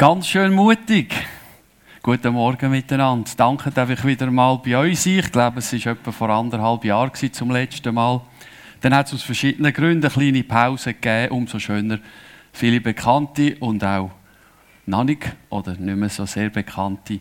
Ganz 0.00 0.28
schön 0.28 0.54
mutig. 0.54 1.14
Guten 2.02 2.32
Morgen 2.32 2.70
miteinander. 2.70 3.30
Danke, 3.36 3.70
dass 3.70 3.90
ich 3.90 4.02
wieder 4.02 4.30
mal 4.30 4.58
bei 4.64 4.74
euch 4.78 4.98
sein. 4.98 5.18
Ich 5.18 5.30
glaube, 5.30 5.58
es 5.58 5.74
war 5.74 5.92
etwa 5.92 6.10
vor 6.10 6.30
anderthalb 6.30 6.86
Jahren 6.86 7.12
zum 7.32 7.50
letzten 7.50 7.94
Mal. 7.94 8.22
Dann 8.80 8.94
hat 8.94 9.08
es 9.08 9.12
aus 9.12 9.22
verschiedenen 9.22 9.74
Gründen 9.74 10.06
eine 10.06 10.10
kleine 10.10 10.42
Pause 10.42 10.94
gegeben. 10.94 11.34
Umso 11.34 11.58
schöner, 11.58 11.98
viele 12.50 12.80
Bekannte 12.80 13.58
und 13.60 13.84
auch 13.84 14.10
noch 14.86 15.04
nicht 15.04 15.36
oder 15.50 15.72
nicht 15.72 15.96
mehr 15.98 16.08
so 16.08 16.24
sehr 16.24 16.48
bekannte 16.48 17.20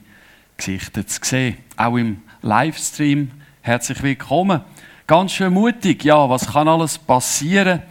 Gesichter 0.56 1.06
zu 1.06 1.20
sehen. 1.22 1.58
Auch 1.76 1.98
im 1.98 2.22
Livestream 2.42 3.30
herzlich 3.60 4.02
willkommen. 4.02 4.62
Ganz 5.06 5.34
schön 5.34 5.52
mutig. 5.52 6.06
Ja, 6.06 6.30
was 6.30 6.54
kann 6.54 6.70
alles 6.70 6.98
passieren, 6.98 7.82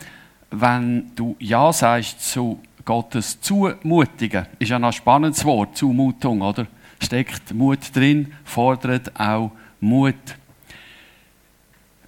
wenn 0.50 1.14
du 1.14 1.36
Ja 1.40 1.74
sagst 1.74 2.22
zu 2.22 2.62
Gottes 2.88 3.38
Zumutigen? 3.42 4.46
Ist 4.58 4.70
ja 4.70 4.78
ein 4.78 4.92
spannendes 4.94 5.44
Wort, 5.44 5.76
Zumutung, 5.76 6.40
oder? 6.40 6.66
Steckt 6.98 7.52
Mut 7.52 7.94
drin, 7.94 8.32
fordert 8.44 9.20
auch 9.20 9.50
Mut. 9.78 10.14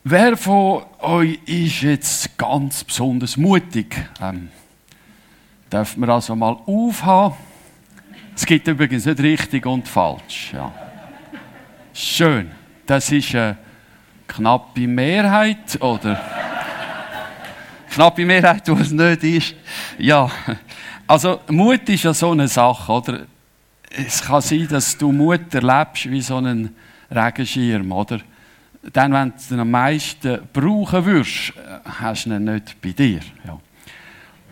Wer 0.04 0.38
von 0.38 0.84
euch 1.00 1.38
ist 1.44 1.82
jetzt 1.82 2.38
ganz 2.38 2.82
besonders 2.82 3.36
mutig? 3.36 3.94
Ähm, 4.22 4.48
dürfen 5.70 6.00
wir 6.00 6.08
also 6.08 6.34
mal 6.34 6.56
aufhaben? 6.64 7.36
Es 8.34 8.46
gibt 8.46 8.66
übrigens 8.66 9.04
nicht 9.04 9.20
richtig 9.20 9.66
und 9.66 9.86
falsch. 9.86 10.54
Ja. 10.54 10.72
Schön. 11.92 12.52
Das 12.86 13.12
ist 13.12 13.34
eine 13.34 13.58
knappe 14.26 14.86
Mehrheit, 14.88 15.78
oder? 15.82 16.49
Knappe 17.90 18.24
Mehrheit, 18.24 18.68
wo 18.68 18.74
es 18.74 18.90
nicht 18.90 19.24
ist. 19.24 19.54
Ja. 19.98 20.30
Also, 21.06 21.40
Mut 21.48 21.88
ist 21.88 22.04
ja 22.04 22.14
so 22.14 22.30
eine 22.30 22.48
Sache, 22.48 22.92
oder? 22.92 23.20
Es 23.90 24.22
kann 24.22 24.40
sein, 24.40 24.68
dass 24.68 24.96
du 24.96 25.10
Mut 25.10 25.52
erlebst 25.52 26.10
wie 26.10 26.20
so 26.20 26.36
einen 26.36 26.74
Regenschirm, 27.10 27.90
oder? 27.92 28.20
Dann, 28.92 29.12
wenn 29.12 29.32
du 29.48 29.54
ihn 29.54 29.60
am 29.60 29.70
meisten 29.70 30.40
brauchen 30.52 31.04
würdest, 31.04 31.52
hast 31.84 32.26
du 32.26 32.30
ihn 32.30 32.44
nicht 32.44 32.80
bei 32.80 32.92
dir. 32.92 33.20
Ja. 33.44 33.58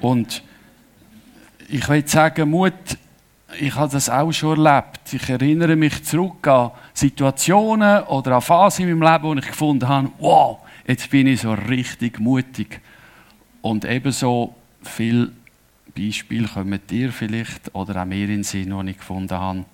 Und 0.01 0.43
ich 1.69 1.89
will 1.89 2.07
sagen, 2.07 2.51
Mut 2.51 2.99
ich 3.59 3.75
habe 3.75 3.91
das 3.91 4.11
auch 4.11 4.31
schon 4.33 4.65
erlebt. 4.65 5.13
Ich 5.13 5.29
erinnere 5.29 5.77
mich 5.77 6.05
zurück 6.05 6.47
an 6.47 6.71
Situationen 6.93 8.03
oder 8.05 8.37
an 8.37 8.43
Phasen 8.43 8.89
in 8.89 8.99
meinem 8.99 9.13
Leben, 9.13 9.25
wo 9.25 9.35
ich 9.35 9.47
gefunden 9.47 9.89
habe, 9.89 10.11
wow, 10.19 10.59
jetzt 10.87 11.09
bin 11.11 11.27
ich 11.27 11.41
so 11.41 11.53
richtig 11.53 12.19
mutig. 12.21 12.81
Und 13.63 13.85
ebenso 13.85 14.55
viele 14.83 15.33
Beispiele 15.97 16.49
kommen 16.49 16.81
dir 16.89 17.13
vielleicht 17.13 17.75
oder 17.75 18.03
auch 18.03 18.07
mir 18.07 18.25
in 18.25 18.29
den 18.29 18.45
Sinn, 18.45 18.77
die 18.85 18.91
ich 18.91 18.99
gefunden 18.99 19.37
habe, 19.37 19.65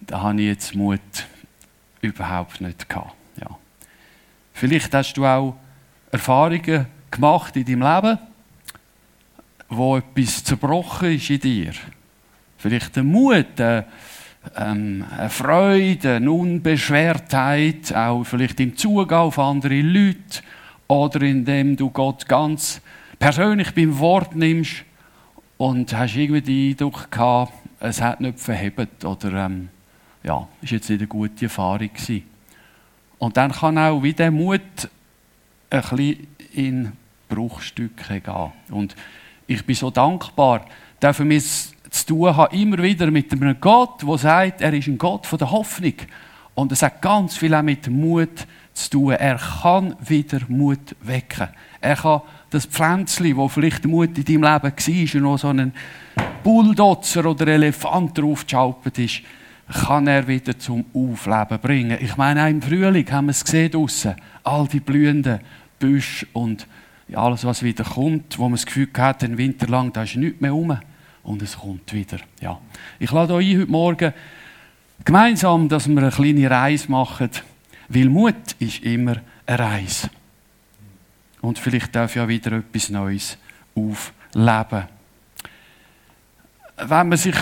da 0.00 0.22
habe 0.22 0.40
ich 0.40 0.48
jetzt 0.48 0.74
Mut 0.74 1.00
überhaupt 2.00 2.60
nicht 2.60 2.88
gehabt. 2.88 3.14
Ja. 3.40 3.58
Vielleicht 4.52 4.92
hast 4.94 5.14
du 5.14 5.26
auch 5.26 5.56
Erfahrungen 6.10 6.86
gemacht 7.10 7.56
in 7.56 7.64
deinem 7.64 7.82
Leben, 7.82 8.18
wo 9.68 9.98
etwas 9.98 10.42
zerbrochen 10.42 11.12
ist 11.12 11.30
in 11.30 11.40
dir 11.40 11.72
vielleicht 12.60 12.96
ein 12.98 13.06
Mut, 13.06 13.60
eine, 13.60 13.86
ähm, 14.56 15.04
eine 15.16 15.30
Freude, 15.30 16.16
eine 16.16 16.30
Unbeschwertheit, 16.30 17.94
auch 17.94 18.24
vielleicht 18.24 18.60
im 18.60 18.76
Zugehen 18.76 19.18
auf 19.18 19.38
andere 19.38 19.80
Leute 19.80 20.42
oder 20.90 21.22
indem 21.22 21.76
du 21.76 21.88
Gott 21.88 22.26
ganz 22.26 22.80
persönlich 23.18 23.72
beim 23.74 23.98
Wort 24.00 24.34
nimmst 24.34 24.84
und 25.56 25.96
hast 25.96 26.16
irgendwie 26.16 26.40
den 26.40 26.70
Eindruck 26.70 27.10
gehabt, 27.10 27.52
es 27.78 28.00
hat 28.00 28.20
nicht 28.20 28.40
verhebt 28.40 29.04
oder 29.04 29.46
ähm, 29.46 29.68
ja, 30.24 30.48
ist 30.60 30.72
jetzt 30.72 30.90
nicht 30.90 31.00
eine 31.00 31.06
gute 31.06 31.44
Erfahrung 31.44 31.88
gewesen. 31.92 32.24
Und 33.18 33.36
dann 33.36 33.52
kann 33.52 33.78
auch 33.78 34.02
wie 34.02 34.12
der 34.12 34.30
Mut 34.30 34.60
ein 35.70 35.80
bisschen 35.80 36.26
in 36.54 36.92
Bruchstücke 37.28 38.20
gehen. 38.20 38.52
Und 38.70 38.96
ich 39.46 39.64
bin 39.64 39.76
so 39.76 39.90
dankbar, 39.90 40.66
dürfen 41.00 41.30
wir 41.30 41.40
zu 41.40 42.06
tun 42.06 42.36
habe, 42.36 42.56
immer 42.56 42.82
wieder 42.82 43.10
mit 43.10 43.32
einem 43.32 43.60
Gott, 43.60 44.02
der 44.02 44.18
sagt, 44.18 44.60
er 44.60 44.72
ist 44.72 44.88
ein 44.88 44.98
Gott 44.98 45.26
von 45.26 45.38
der 45.38 45.50
Hoffnung. 45.50 45.94
Und 46.54 46.72
es 46.72 46.82
hat 46.82 47.00
ganz 47.00 47.36
viel 47.36 47.54
auch 47.54 47.62
mit 47.62 47.88
Mut 47.88 48.46
zu 48.84 48.90
tun. 48.90 49.12
Er 49.12 49.36
kann 49.36 49.96
wieder 50.00 50.40
Mut 50.48 50.96
wecken. 51.02 51.48
Er 51.80 51.96
kann 51.96 52.22
das 52.50 52.66
Pflänzchen, 52.66 53.36
wo 53.36 53.48
vielleicht 53.48 53.84
Mut 53.86 54.16
in 54.18 54.24
deinem 54.24 54.42
Leben 54.42 55.12
war, 55.12 55.14
und 55.14 55.22
noch 55.22 55.38
so 55.38 55.48
ein 55.48 55.72
Bulldozer 56.42 57.26
oder 57.26 57.46
Elefant 57.48 58.16
draufgeschaupert 58.18 58.98
ist, 58.98 59.22
kann 59.72 60.06
er 60.06 60.26
wieder 60.26 60.58
zum 60.58 60.84
Aufleben 60.92 61.58
bringen. 61.60 61.98
Ich 62.00 62.16
meine, 62.16 62.44
auch 62.44 62.48
im 62.48 62.60
Frühling 62.60 63.10
haben 63.10 63.26
wir 63.26 63.30
es 63.30 63.44
gesehen 63.44 63.70
draussen. 63.70 64.16
All 64.42 64.66
die 64.66 64.80
blühenden 64.80 65.40
Büsche 65.78 66.26
und 66.32 66.66
alles, 67.14 67.44
was 67.44 67.62
wieder 67.62 67.84
kommt, 67.84 68.38
wo 68.38 68.44
man 68.44 68.52
das 68.52 68.66
Gefühl 68.66 68.88
hat, 68.96 69.22
den 69.22 69.38
Winter 69.38 69.66
lang, 69.66 69.92
da 69.92 70.02
ist 70.02 70.16
nichts 70.16 70.40
mehr 70.40 70.52
rum 70.52 70.76
und 71.22 71.42
es 71.42 71.58
kommt 71.58 71.92
wieder. 71.92 72.18
Ja. 72.40 72.58
Ich 72.98 73.10
lade 73.10 73.34
euch 73.34 73.56
heute 73.56 73.70
Morgen 73.70 74.12
gemeinsam, 75.04 75.68
dass 75.68 75.88
wir 75.88 75.98
eine 75.98 76.10
kleine 76.10 76.50
Reise 76.50 76.90
machen, 76.90 77.30
weil 77.90 78.08
Mut 78.08 78.54
ist 78.58 78.82
immer 78.84 79.16
eine 79.46 79.58
Reise. 79.58 80.08
Und 81.40 81.58
vielleicht 81.58 81.94
darf 81.94 82.14
ja 82.14 82.26
wieder 82.28 82.52
etwas 82.52 82.88
Neues 82.88 83.36
aufleben. 83.74 84.84
Wenn 86.76 87.08
man 87.08 87.18
sich 87.18 87.34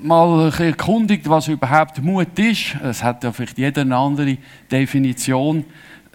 mal 0.00 0.50
erkundigt, 0.58 1.28
was 1.28 1.48
überhaupt 1.48 2.00
Mut 2.02 2.38
ist, 2.38 2.76
es 2.82 3.02
hat 3.02 3.24
ja 3.24 3.32
vielleicht 3.32 3.58
jeder 3.58 3.82
eine 3.82 3.96
andere 3.96 4.38
Definition, 4.70 5.64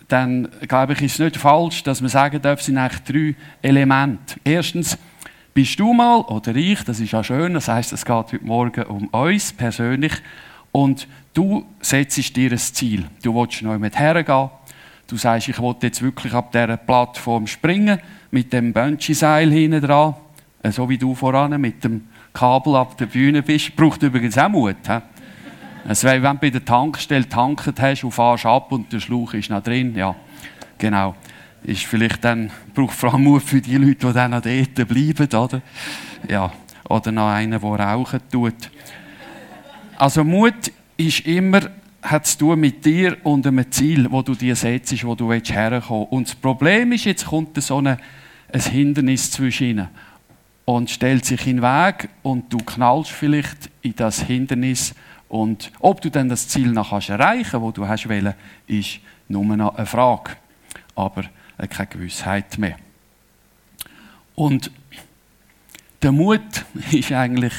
dann 0.07 0.47
glaube 0.67 0.93
ich, 0.93 1.01
ist 1.01 1.13
es 1.13 1.19
nicht 1.19 1.37
falsch, 1.37 1.83
dass 1.83 1.99
man 1.99 2.09
sagen 2.09 2.41
darf, 2.41 2.59
es 2.59 2.67
sind 2.67 2.77
eigentlich 2.77 3.01
drei 3.03 3.35
Elemente. 3.61 4.35
Erstens, 4.43 4.97
bist 5.53 5.79
du 5.79 5.93
mal 5.93 6.21
oder 6.21 6.55
ich, 6.55 6.83
das 6.83 6.99
ist 6.99 7.11
ja 7.11 7.23
schön, 7.23 7.53
das 7.53 7.67
heißt, 7.67 7.93
es 7.93 8.05
geht 8.05 8.13
heute 8.13 8.39
Morgen 8.43 8.83
um 8.83 9.07
uns 9.07 9.53
persönlich 9.53 10.13
und 10.71 11.07
du 11.35 11.65
setzt 11.81 12.35
dir 12.35 12.51
ein 12.51 12.57
Ziel. 12.57 13.05
Du 13.21 13.35
willst 13.35 13.61
noch 13.61 13.77
mit 13.77 13.97
hergehen. 13.99 14.49
Du 15.07 15.17
sagst, 15.17 15.49
ich 15.49 15.61
will 15.61 15.75
jetzt 15.81 16.01
wirklich 16.01 16.33
ab 16.33 16.51
dieser 16.51 16.77
Plattform 16.77 17.45
springen, 17.45 17.99
mit 18.31 18.51
dem 18.51 18.73
Bungee-Seil 18.73 19.51
hinten 19.51 19.81
dran, 19.81 20.15
äh, 20.63 20.71
so 20.71 20.89
wie 20.89 20.97
du 20.97 21.13
voran 21.13 21.61
mit 21.61 21.83
dem 21.83 22.07
Kabel 22.33 22.75
ab 22.75 22.97
der 22.97 23.05
Bühne 23.05 23.43
bist. 23.43 23.75
Braucht 23.75 24.01
übrigens 24.01 24.37
auch 24.39 24.49
Mut. 24.49 24.77
He? 24.87 24.99
Wäre, 25.87 26.23
wenn 26.23 26.33
du 26.33 26.39
bei 26.39 26.49
der 26.49 26.65
Tankstelle 26.65 27.29
tankt 27.29 27.79
hast 27.79 28.03
und 28.03 28.11
fährst 28.11 28.47
ab 28.47 28.71
und 28.71 28.91
der 28.91 28.99
Schlauch 28.99 29.35
ist 29.35 29.51
noch 29.51 29.61
drin. 29.61 29.95
Ja, 29.95 30.15
genau 30.79 31.13
ist 31.65 31.85
vielleicht 31.85 32.23
dann, 32.23 32.51
braucht 32.73 32.93
vor 32.93 33.13
allem 33.13 33.23
Mut 33.23 33.43
für 33.43 33.61
die 33.61 33.77
Leute, 33.77 34.07
die 34.07 34.13
dann 34.13 34.31
noch 34.31 34.41
dort 34.41 34.87
bleiben, 34.87 35.33
oder? 35.33 35.61
Ja, 36.29 36.51
oder 36.87 37.11
noch 37.11 37.29
einen, 37.29 37.59
der 37.59 37.61
rauchen 37.61 38.19
tut. 38.31 38.69
Also 39.97 40.23
Mut 40.23 40.71
ist 40.97 41.21
immer, 41.21 41.61
hat 42.01 42.27
zu 42.27 42.37
tun 42.37 42.59
mit 42.59 42.85
dir 42.85 43.17
und 43.23 43.45
einem 43.47 43.69
Ziel, 43.71 44.09
wo 44.11 44.21
du 44.21 44.35
dir 44.35 44.55
setzt, 44.55 45.03
wo 45.03 45.15
du 45.15 45.31
herkommen 45.31 45.81
willst. 45.81 46.11
Und 46.11 46.27
das 46.27 46.35
Problem 46.35 46.91
ist, 46.91 47.05
jetzt 47.05 47.25
kommt 47.25 47.61
so 47.61 47.77
eine, 47.77 47.97
ein 48.51 48.61
Hindernis 48.61 49.31
zwischen 49.31 49.67
ihnen 49.67 49.87
und 50.65 50.89
stellt 50.89 51.25
sich 51.25 51.45
in 51.47 51.57
den 51.57 51.63
Weg 51.63 52.09
und 52.23 52.51
du 52.51 52.57
knallst 52.57 53.11
vielleicht 53.11 53.69
in 53.81 53.95
das 53.95 54.21
Hindernis 54.21 54.95
und 55.29 55.71
ob 55.79 56.01
du 56.01 56.09
dann 56.09 56.29
das 56.29 56.47
Ziel 56.47 56.71
noch 56.71 56.91
erreichen 56.91 57.51
kannst, 57.51 57.61
wo 57.61 57.71
du 57.71 57.87
hast 57.87 58.07
ist 58.67 58.99
nur 59.27 59.43
noch 59.43 59.75
eine 59.75 59.85
Frage. 59.85 60.31
Aber 60.95 61.23
keine 61.69 61.87
Gewissheit 61.87 62.57
mehr. 62.57 62.77
Und 64.35 64.71
der 66.01 66.11
Mut 66.11 66.41
ist 66.91 67.11
eigentlich, 67.11 67.53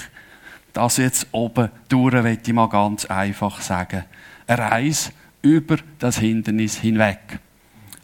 das 0.76 0.98
jetzt 0.98 1.26
oben 1.32 1.70
durch, 1.88 2.14
möchte 2.14 2.50
ich 2.50 2.54
mal 2.54 2.68
ganz 2.68 3.04
einfach 3.06 3.60
sagen. 3.60 4.04
Eine 4.46 4.58
Reise 4.58 5.10
über 5.42 5.76
das 5.98 6.18
Hindernis 6.18 6.76
hinweg. 6.76 7.40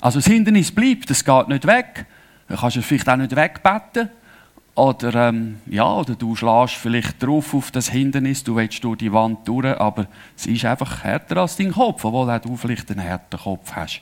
Also 0.00 0.18
das 0.18 0.26
Hindernis 0.26 0.72
bleibt, 0.72 1.10
es 1.10 1.24
geht 1.24 1.48
nicht 1.48 1.66
weg. 1.66 2.06
Du 2.48 2.56
kannst 2.56 2.76
es 2.76 2.84
vielleicht 2.84 3.08
auch 3.08 3.16
nicht 3.16 3.36
wegbeten. 3.36 4.10
Oder, 4.74 5.28
ähm, 5.28 5.60
ja, 5.66 5.84
oder 5.84 6.14
du 6.14 6.34
schlägst 6.34 6.76
vielleicht 6.76 7.22
drauf 7.22 7.52
auf 7.52 7.70
das 7.70 7.90
Hindernis, 7.90 8.42
du 8.42 8.56
willst 8.56 8.82
durch 8.82 8.98
die 8.98 9.12
Wand 9.12 9.46
durch, 9.46 9.66
aber 9.78 10.06
es 10.34 10.46
ist 10.46 10.64
einfach 10.64 11.04
härter 11.04 11.36
als 11.36 11.56
dein 11.56 11.72
Kopf, 11.72 12.02
obwohl 12.06 12.30
auch 12.30 12.40
du 12.40 12.56
vielleicht 12.56 12.90
einen 12.90 13.06
harten 13.06 13.38
Kopf 13.38 13.70
hast. 13.72 14.00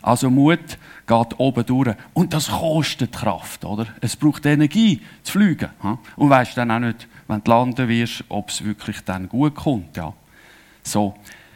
Also 0.00 0.30
Mut 0.30 0.78
geht 1.06 1.38
oben 1.38 1.66
durch. 1.66 1.94
Und 2.14 2.32
das 2.32 2.48
kostet 2.48 3.12
Kraft, 3.12 3.64
oder? 3.64 3.86
Es 4.00 4.16
braucht 4.16 4.46
Energie 4.46 5.02
zu 5.22 5.32
fliegen. 5.32 5.68
Und 6.16 6.30
weißt 6.30 6.56
dann 6.56 6.70
auch 6.70 6.78
nicht, 6.78 7.08
wenn 7.28 7.42
du 7.42 7.50
landen 7.50 7.88
wirst, 7.88 8.24
ob 8.28 8.50
es 8.50 8.64
wirklich 8.64 9.00
dann 9.00 9.28
gut 9.28 9.54
kommt, 9.54 9.96
ja. 9.96 10.12
So. 10.82 11.14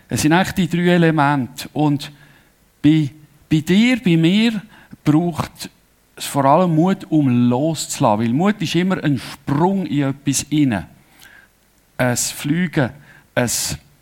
Es 0.08 0.22
sind 0.22 0.32
eigentlich 0.32 0.69
die 0.69 0.69
drei 0.69 0.94
Elemente. 0.94 1.69
Und 1.72 2.11
bei, 2.82 3.11
bei 3.49 3.61
dir, 3.61 4.02
bei 4.02 4.17
mir, 4.17 4.61
braucht 5.05 5.70
es 6.17 6.26
vor 6.26 6.44
allem 6.44 6.75
Mut, 6.75 7.06
um 7.08 7.49
loszulassen. 7.49 8.25
Weil 8.25 8.32
Mut 8.32 8.61
ist 8.61 8.75
immer 8.75 9.02
ein 9.02 9.19
Sprung 9.19 9.87
in 9.87 10.11
etwas 10.11 10.46
hinein. 10.50 10.87
ein 11.96 12.17
Fliegen, 12.17 12.90
ein 13.34 13.50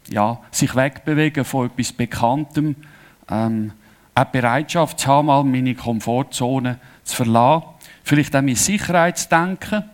ja, 0.09 0.39
sich 0.51 0.75
wegbewegen 0.75 1.45
von 1.45 1.67
etwas 1.67 1.93
Bekanntem, 1.93 2.77
ähm, 3.31 3.73
auch 4.15 4.25
Bereitschaft 4.25 5.01
zu 5.01 5.09
haben, 5.09 5.27
mal 5.27 5.45
meine 5.45 5.75
Komfortzone 5.75 6.79
zu 7.05 7.17
verlassen. 7.17 7.65
Vielleicht 8.03 8.35
auch 8.35 8.43
mein 8.43 8.57
Sicherheitsdenken, 8.57 9.85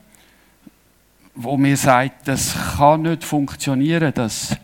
wo 1.34 1.56
mir 1.56 1.76
sagt, 1.76 2.28
das 2.28 2.54
kann 2.76 3.02
nicht 3.02 3.24
funktionieren, 3.24 4.12
dass 4.14 4.56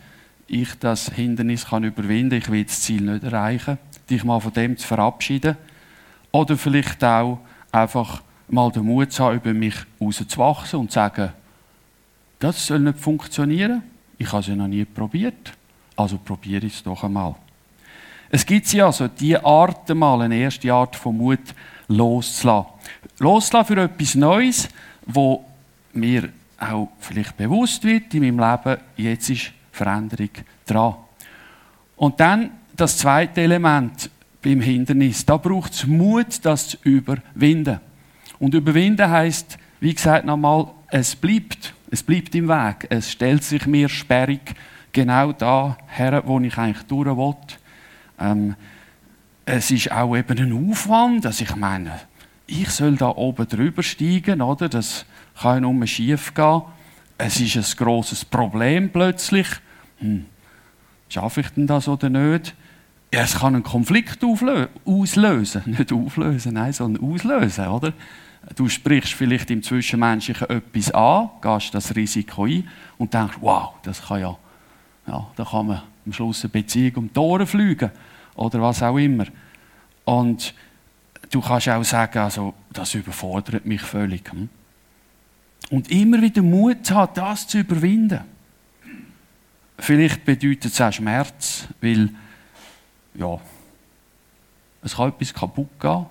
ich 0.47 0.75
das 0.79 1.11
Hindernis 1.11 1.67
kann 1.67 1.85
überwinden 1.85 2.31
kann, 2.31 2.39
ich 2.39 2.51
will 2.51 2.65
das 2.65 2.81
Ziel 2.81 3.03
nicht 3.03 3.25
erreichen, 3.25 3.79
dich 4.09 4.25
mal 4.25 4.41
von 4.41 4.53
dem 4.53 4.77
zu 4.77 4.87
verabschieden. 4.87 5.57
Oder 6.33 6.57
vielleicht 6.57 7.03
auch 7.05 7.39
einfach 7.73 8.23
mal 8.49 8.71
den 8.71 8.85
Mut 8.85 9.13
zu 9.13 9.25
haben, 9.25 9.37
über 9.37 9.53
mich 9.53 9.75
rauszuwachsen 10.01 10.81
und 10.81 10.91
zu 10.91 10.95
sagen, 10.95 11.33
das 12.39 12.67
soll 12.67 12.81
nicht 12.81 12.99
funktionieren, 12.99 13.83
ich 14.19 14.29
habe 14.29 14.41
es 14.41 14.47
ja 14.49 14.57
noch 14.57 14.69
nie 14.69 14.85
probiert, 14.85 15.53
also 15.97 16.19
probiere 16.19 16.67
ich 16.67 16.75
es 16.75 16.83
doch 16.83 17.05
einmal. 17.05 17.35
Es 18.31 18.47
gibt 18.47 18.73
ja 18.73 18.87
also 18.87 19.09
die 19.09 19.37
Art 19.37 19.89
mal, 19.89 20.23
eine 20.23 20.37
erste 20.37 20.73
Art 20.73 20.95
von 20.95 21.17
Mut 21.17 21.41
loszulassen. 21.89 22.71
Loszulassen 23.19 23.77
für 23.77 23.83
etwas 23.83 24.15
Neues, 24.15 24.69
wo 25.05 25.45
mir 25.93 26.31
auch 26.61 26.89
vielleicht 26.99 27.37
bewusst 27.37 27.83
wird 27.85 28.15
in 28.15 28.37
meinem 28.37 28.39
Leben, 28.39 28.81
jetzt 28.97 29.31
ist 29.31 29.53
Veränderung 29.73 30.31
dran. 30.67 30.95
Und 31.97 32.21
dann 32.21 32.51
das 32.77 32.99
zweite 32.99 33.41
Element 33.43 34.11
beim 34.43 34.61
Hindernis. 34.61 35.25
Da 35.25 35.37
braucht 35.37 35.73
es 35.73 35.87
Mut, 35.87 36.45
das 36.45 36.69
zu 36.69 36.77
überwinden. 36.83 37.81
Und 38.39 38.55
überwinden 38.55 39.09
heißt, 39.09 39.59
wie 39.81 39.95
gesagt 39.95 40.25
nochmal, 40.25 40.69
es 40.89 41.15
bleibt. 41.15 41.75
Es 41.91 42.03
bleibt 42.03 42.35
im 42.35 42.49
Weg. 42.49 42.87
Es 42.89 43.11
stellt 43.11 43.45
sich 43.45 43.67
mir 43.67 43.89
sperrig 43.89 44.55
genau 44.93 45.33
da 45.33 45.77
her, 45.89 46.23
wo 46.25 46.39
ich 46.41 46.57
eigentlich 46.57 46.87
durch 46.87 47.17
will. 47.17 47.35
Ähm, 48.19 48.55
es 49.45 49.71
ist 49.71 49.91
auch 49.91 50.17
eben 50.17 50.39
ein 50.39 50.71
Aufwand, 50.71 51.25
dass 51.25 51.41
ich 51.41 51.57
meine, 51.57 52.01
ich 52.47 52.71
soll 52.71 52.97
da 52.97 53.09
oben 53.09 53.47
drüber 53.49 53.83
steigen, 53.83 54.43
oder? 54.43 54.69
Das 54.69 55.05
kann 55.41 55.63
ja 55.63 55.73
nur 55.73 55.87
schief 55.87 56.35
gehen. 56.35 56.63
Es 57.19 57.41
ist 57.41 57.57
ein 57.57 57.77
grosses 57.77 58.25
Problem 58.25 58.91
plötzlich. 58.91 59.47
Hm, 59.99 60.27
schaffe 61.09 61.41
ich 61.41 61.49
denn 61.51 61.67
das 61.67 61.89
oder 61.89 62.09
nicht? 62.09 62.55
Ja, 63.13 63.23
es 63.23 63.39
kann 63.39 63.55
einen 63.55 63.65
Konflikt 63.65 64.23
auslösen. 64.23 65.63
Nicht 65.67 65.93
auflösen, 65.93 66.55
nein, 66.55 66.73
sondern 66.73 67.03
auslösen, 67.03 67.67
oder? 67.67 67.93
Du 68.55 68.69
sprichst 68.69 69.15
vielleicht 69.15 69.51
im 69.51 69.63
Zwischenmenschlichen 69.63 70.49
etwas 70.49 70.93
an, 70.93 71.31
gehst 71.43 71.75
das 71.75 71.95
Risiko 71.95 72.45
ein 72.45 72.69
und 72.99 73.13
denkst, 73.13 73.37
wow, 73.41 73.75
das 73.83 74.07
kann 74.07 74.21
ja, 74.21 74.37
ja 75.07 75.27
da 75.37 75.45
kann 75.45 75.67
man 75.67 75.83
am 76.07 76.13
Schluss 76.13 76.45
eine 76.45 76.51
Beziehung 76.51 76.97
um 76.97 77.13
die 77.13 77.19
Ohren 77.19 77.47
fliegen 77.47 77.91
oder 78.37 78.63
was 78.63 78.83
auch 78.83 78.97
immer. 78.97 79.27
Und 80.05 80.55
du 81.31 81.41
kannst 81.41 81.69
auch 81.69 81.85
sagen, 81.85 82.19
also, 82.19 82.55
das 82.73 82.95
überfordert 82.95 83.67
mich 83.67 83.83
völlig. 83.83 84.31
Hm? 84.33 84.49
Und 85.71 85.91
immer 85.91 86.21
wieder 86.21 86.43
Mut 86.43 86.91
haben, 86.91 87.15
das 87.15 87.47
zu 87.47 87.61
überwinden. 87.61 88.21
Vielleicht 89.79 90.25
bedeutet 90.25 90.67
es 90.67 90.81
auch 90.81 90.93
Schmerz, 90.93 91.67
weil 91.81 92.11
ja, 93.15 93.41
es 94.83 94.97
kann 94.97 95.09
etwas 95.09 95.33
kaputt 95.33 95.81
gehen, 95.81 96.07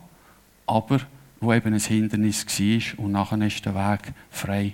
aber 0.65 1.00
wo 1.39 1.53
eben 1.53 1.73
ein 1.73 1.79
Hindernis 1.79 2.45
war 2.45 3.06
und 3.06 3.11
nachher 3.11 3.41
ist 3.41 3.65
der 3.65 3.75
Weg 3.75 4.13
frei. 4.29 4.73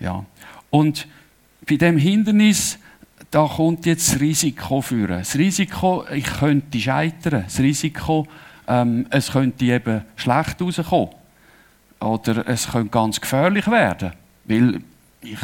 Ja. 0.00 0.24
Und 0.70 1.06
bei 1.68 1.76
dem 1.76 1.98
Hindernis, 1.98 2.78
da 3.30 3.46
kommt 3.46 3.86
jetzt 3.86 4.12
das 4.12 4.20
Risiko 4.20 4.80
führen. 4.80 5.18
Das 5.18 5.36
Risiko, 5.36 6.04
ich 6.12 6.24
könnte 6.24 6.80
scheitern. 6.80 7.44
Das 7.44 7.58
Risiko, 7.60 8.26
ähm, 8.66 9.06
es 9.10 9.32
könnte 9.32 9.64
eben 9.64 10.02
schlecht 10.16 10.60
rauskommen. 10.60 11.10
Oder 12.02 12.46
es 12.48 12.70
könnte 12.70 12.90
ganz 12.90 13.20
gefährlich 13.20 13.66
werden. 13.68 14.12
Weil 14.44 14.82
ich 15.20 15.38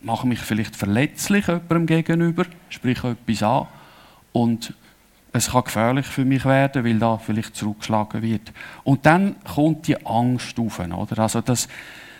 mache 0.00 0.26
mich 0.26 0.38
vielleicht 0.40 0.76
verletzlich 0.76 1.46
jemandem 1.46 1.86
gegenüber, 1.86 2.46
sprich 2.68 3.02
etwas 3.04 3.42
an. 3.42 3.66
Und 4.32 4.74
es 5.32 5.50
kann 5.50 5.64
gefährlich 5.64 6.06
für 6.06 6.24
mich 6.24 6.44
werden, 6.44 6.84
weil 6.84 6.98
da 6.98 7.18
vielleicht 7.18 7.56
zurückgeschlagen 7.56 8.22
wird. 8.22 8.52
Und 8.84 9.06
dann 9.06 9.36
kommt 9.44 9.86
die 9.86 10.04
Angst 10.06 10.58
auf. 10.58 10.78
Oder? 10.78 11.18
Also 11.18 11.40
das 11.40 11.68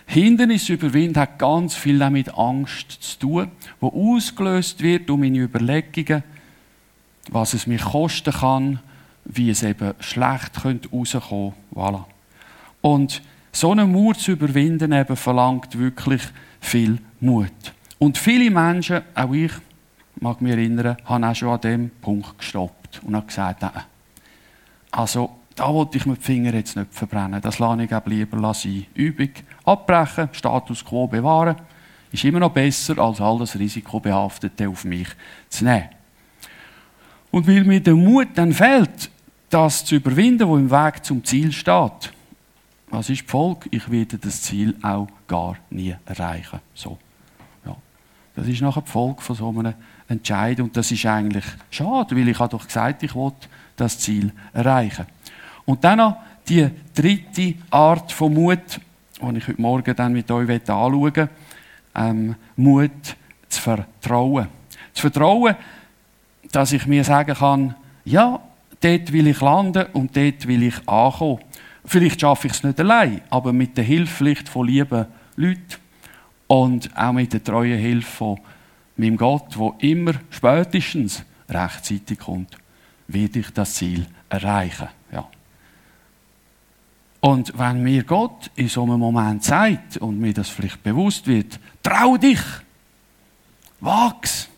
Hindernis 0.05 0.69
überwinden 0.69 1.19
hat 1.19 1.39
ganz 1.39 1.75
viel 1.75 1.99
damit 1.99 2.37
Angst 2.37 2.91
zu 2.91 3.19
tun, 3.19 3.51
wo 3.79 4.13
ausgelöst 4.15 4.81
wird 4.81 5.09
um 5.09 5.21
meine 5.21 5.39
Überlegungen, 5.39 6.23
was 7.29 7.53
es 7.53 7.67
mich 7.67 7.81
kosten 7.81 8.33
kann, 8.33 8.79
wie 9.25 9.49
es 9.49 9.63
eben 9.63 9.93
schlecht 9.99 10.61
könnte 10.61 10.89
rauskommen. 10.89 11.53
Voilà. 11.73 12.03
Und 12.81 13.21
so 13.51 13.71
einen 13.71 13.91
Mut 13.91 14.17
zu 14.17 14.31
überwinden 14.31 14.91
eben 14.91 15.15
verlangt 15.15 15.77
wirklich 15.77 16.21
viel 16.59 16.99
Mut. 17.19 17.51
Und 17.99 18.17
viele 18.17 18.49
Menschen, 18.49 19.01
auch 19.13 19.33
ich, 19.33 19.51
mag 20.19 20.41
mich 20.41 20.53
erinnern, 20.53 20.97
haben 21.05 21.23
auch 21.23 21.35
schon 21.35 21.49
an 21.49 21.61
dem 21.61 21.89
Punkt 22.01 22.37
gestoppt 22.37 23.01
und 23.03 23.15
haben 23.15 23.27
gesagt, 23.27 23.63
äh, 23.63 23.69
also 24.91 25.37
da 25.55 25.73
wollte 25.73 25.97
ich 25.97 26.05
mir 26.05 26.15
die 26.15 26.21
Finger 26.21 26.53
jetzt 26.53 26.75
nicht 26.75 26.93
verbrennen, 26.93 27.41
das 27.41 27.59
lasse 27.59 27.83
ich 27.83 28.05
lieber 28.05 28.53
sein. 28.53 28.85
Übung 28.93 29.29
abbrechen, 29.65 30.29
Status 30.31 30.83
quo 30.83 31.07
bewahren, 31.07 31.55
ist 32.11 32.23
immer 32.23 32.39
noch 32.39 32.51
besser, 32.51 32.97
als 32.97 33.21
all 33.21 33.39
das 33.39 33.57
Risikobehaftete 33.57 34.67
auf 34.67 34.83
mich 34.85 35.07
zu 35.49 35.65
nehmen. 35.65 35.89
Und 37.31 37.47
weil 37.47 37.63
mir 37.63 37.79
der 37.79 37.95
Mut 37.95 38.29
dann 38.35 38.51
fehlt, 38.51 39.09
das 39.49 39.85
zu 39.85 39.95
überwinden, 39.95 40.47
wo 40.47 40.57
im 40.57 40.69
Weg 40.69 41.05
zum 41.05 41.23
Ziel 41.23 41.51
steht, 41.51 42.11
was 42.91 43.09
ist 43.09 43.21
die 43.21 43.27
Folge? 43.27 43.69
Ich 43.71 43.89
werde 43.89 44.17
das 44.17 44.41
Ziel 44.41 44.75
auch 44.81 45.07
gar 45.27 45.55
nie 45.69 45.95
erreichen. 46.05 46.59
So. 46.73 46.97
Ja. 47.65 47.75
Das 48.35 48.47
ist 48.47 48.61
nachher 48.61 48.81
die 48.81 48.91
Folge 48.91 49.21
von 49.21 49.35
so 49.35 49.49
einem 49.49 49.73
entscheiden. 50.07 50.65
Und 50.65 50.77
das 50.77 50.91
ist 50.91 51.05
eigentlich 51.05 51.45
schade, 51.69 52.15
weil 52.15 52.27
ich 52.27 52.37
habe 52.37 52.49
doch 52.49 52.65
gesagt, 52.65 53.01
ich 53.03 53.15
will 53.15 53.31
das 53.77 53.97
Ziel 53.97 54.31
erreichen. 54.53 55.05
Und 55.65 55.83
dann 55.83 55.99
noch 55.99 56.17
die 56.47 56.69
dritte 56.93 57.55
Art 57.69 58.11
von 58.11 58.33
Mut, 58.33 58.81
die 59.21 59.37
ich 59.37 59.47
heute 59.47 59.61
Morgen 59.61 59.95
dann 59.95 60.11
mit 60.11 60.29
euch 60.29 60.49
anschauen 60.49 61.01
möchte. 61.01 61.29
Ähm, 61.95 62.35
Mut 62.57 63.15
zu 63.47 63.61
vertrauen. 63.61 64.47
Zu 64.93 65.01
vertrauen, 65.01 65.55
dass 66.51 66.73
ich 66.73 66.85
mir 66.87 67.03
sagen 67.03 67.35
kann, 67.35 67.75
ja, 68.03 68.39
dort 68.81 69.11
will 69.13 69.27
ich 69.27 69.39
landen 69.39 69.85
und 69.93 70.15
dort 70.15 70.47
will 70.47 70.63
ich 70.63 70.89
ankommen. 70.89 71.39
Vielleicht 71.85 72.21
schaffe 72.21 72.47
ich 72.47 72.53
es 72.53 72.63
nicht 72.63 72.79
allein, 72.79 73.21
aber 73.29 73.53
mit 73.53 73.75
der 73.77 73.83
Hilfe 73.83 74.35
von 74.49 74.67
lieben 74.67 75.05
Leuten 75.35 75.75
und 76.47 76.95
auch 76.95 77.13
mit 77.13 77.33
der 77.33 77.43
treuen 77.43 77.79
Hilfe 77.79 78.11
von 78.11 78.39
meinem 78.97 79.17
Gott, 79.17 79.57
wo 79.57 79.75
immer 79.79 80.13
spätestens 80.29 81.23
rechtzeitig 81.49 82.19
kommt, 82.19 82.57
werde 83.07 83.39
ich 83.39 83.49
das 83.51 83.75
Ziel 83.75 84.05
erreichen. 84.29 84.89
Ja. 85.11 85.27
Und 87.21 87.57
wenn 87.57 87.83
mir 87.83 88.03
Gott 88.03 88.51
in 88.55 88.67
so 88.67 88.83
einem 88.83 88.99
Moment 88.99 89.43
sagt 89.43 89.97
und 89.97 90.19
mir 90.19 90.33
das 90.33 90.49
vielleicht 90.49 90.81
bewusst 90.83 91.27
wird, 91.27 91.59
trau 91.83 92.17
dich, 92.17 92.41
wag's, 93.79 94.49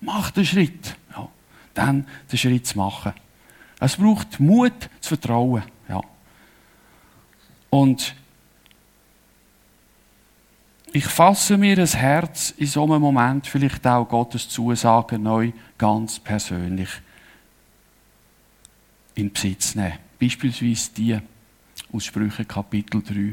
mach 0.00 0.30
den 0.30 0.46
Schritt, 0.46 0.96
ja, 1.14 1.28
dann 1.74 2.06
den 2.30 2.38
Schritt 2.38 2.66
zu 2.66 2.78
machen. 2.78 3.12
Es 3.78 3.96
braucht 3.96 4.40
Mut 4.40 4.88
zu 5.00 5.08
vertrauen. 5.08 5.64
Und 7.74 8.14
ich 10.92 11.06
fasse 11.06 11.56
mir 11.56 11.74
das 11.74 11.96
Herz 11.96 12.52
in 12.58 12.66
so 12.66 12.84
einem 12.84 13.00
Moment 13.00 13.46
vielleicht 13.46 13.86
auch 13.86 14.06
Gottes 14.06 14.46
Zusagen 14.50 15.22
neu 15.22 15.52
ganz 15.78 16.18
persönlich 16.18 16.90
in 19.14 19.32
Besitz 19.32 19.74
nehmen. 19.74 19.94
Beispielsweise 20.20 20.90
die 20.94 21.18
aus 21.94 22.04
Sprüche 22.04 22.44
Kapitel 22.44 23.02
3. 23.02 23.32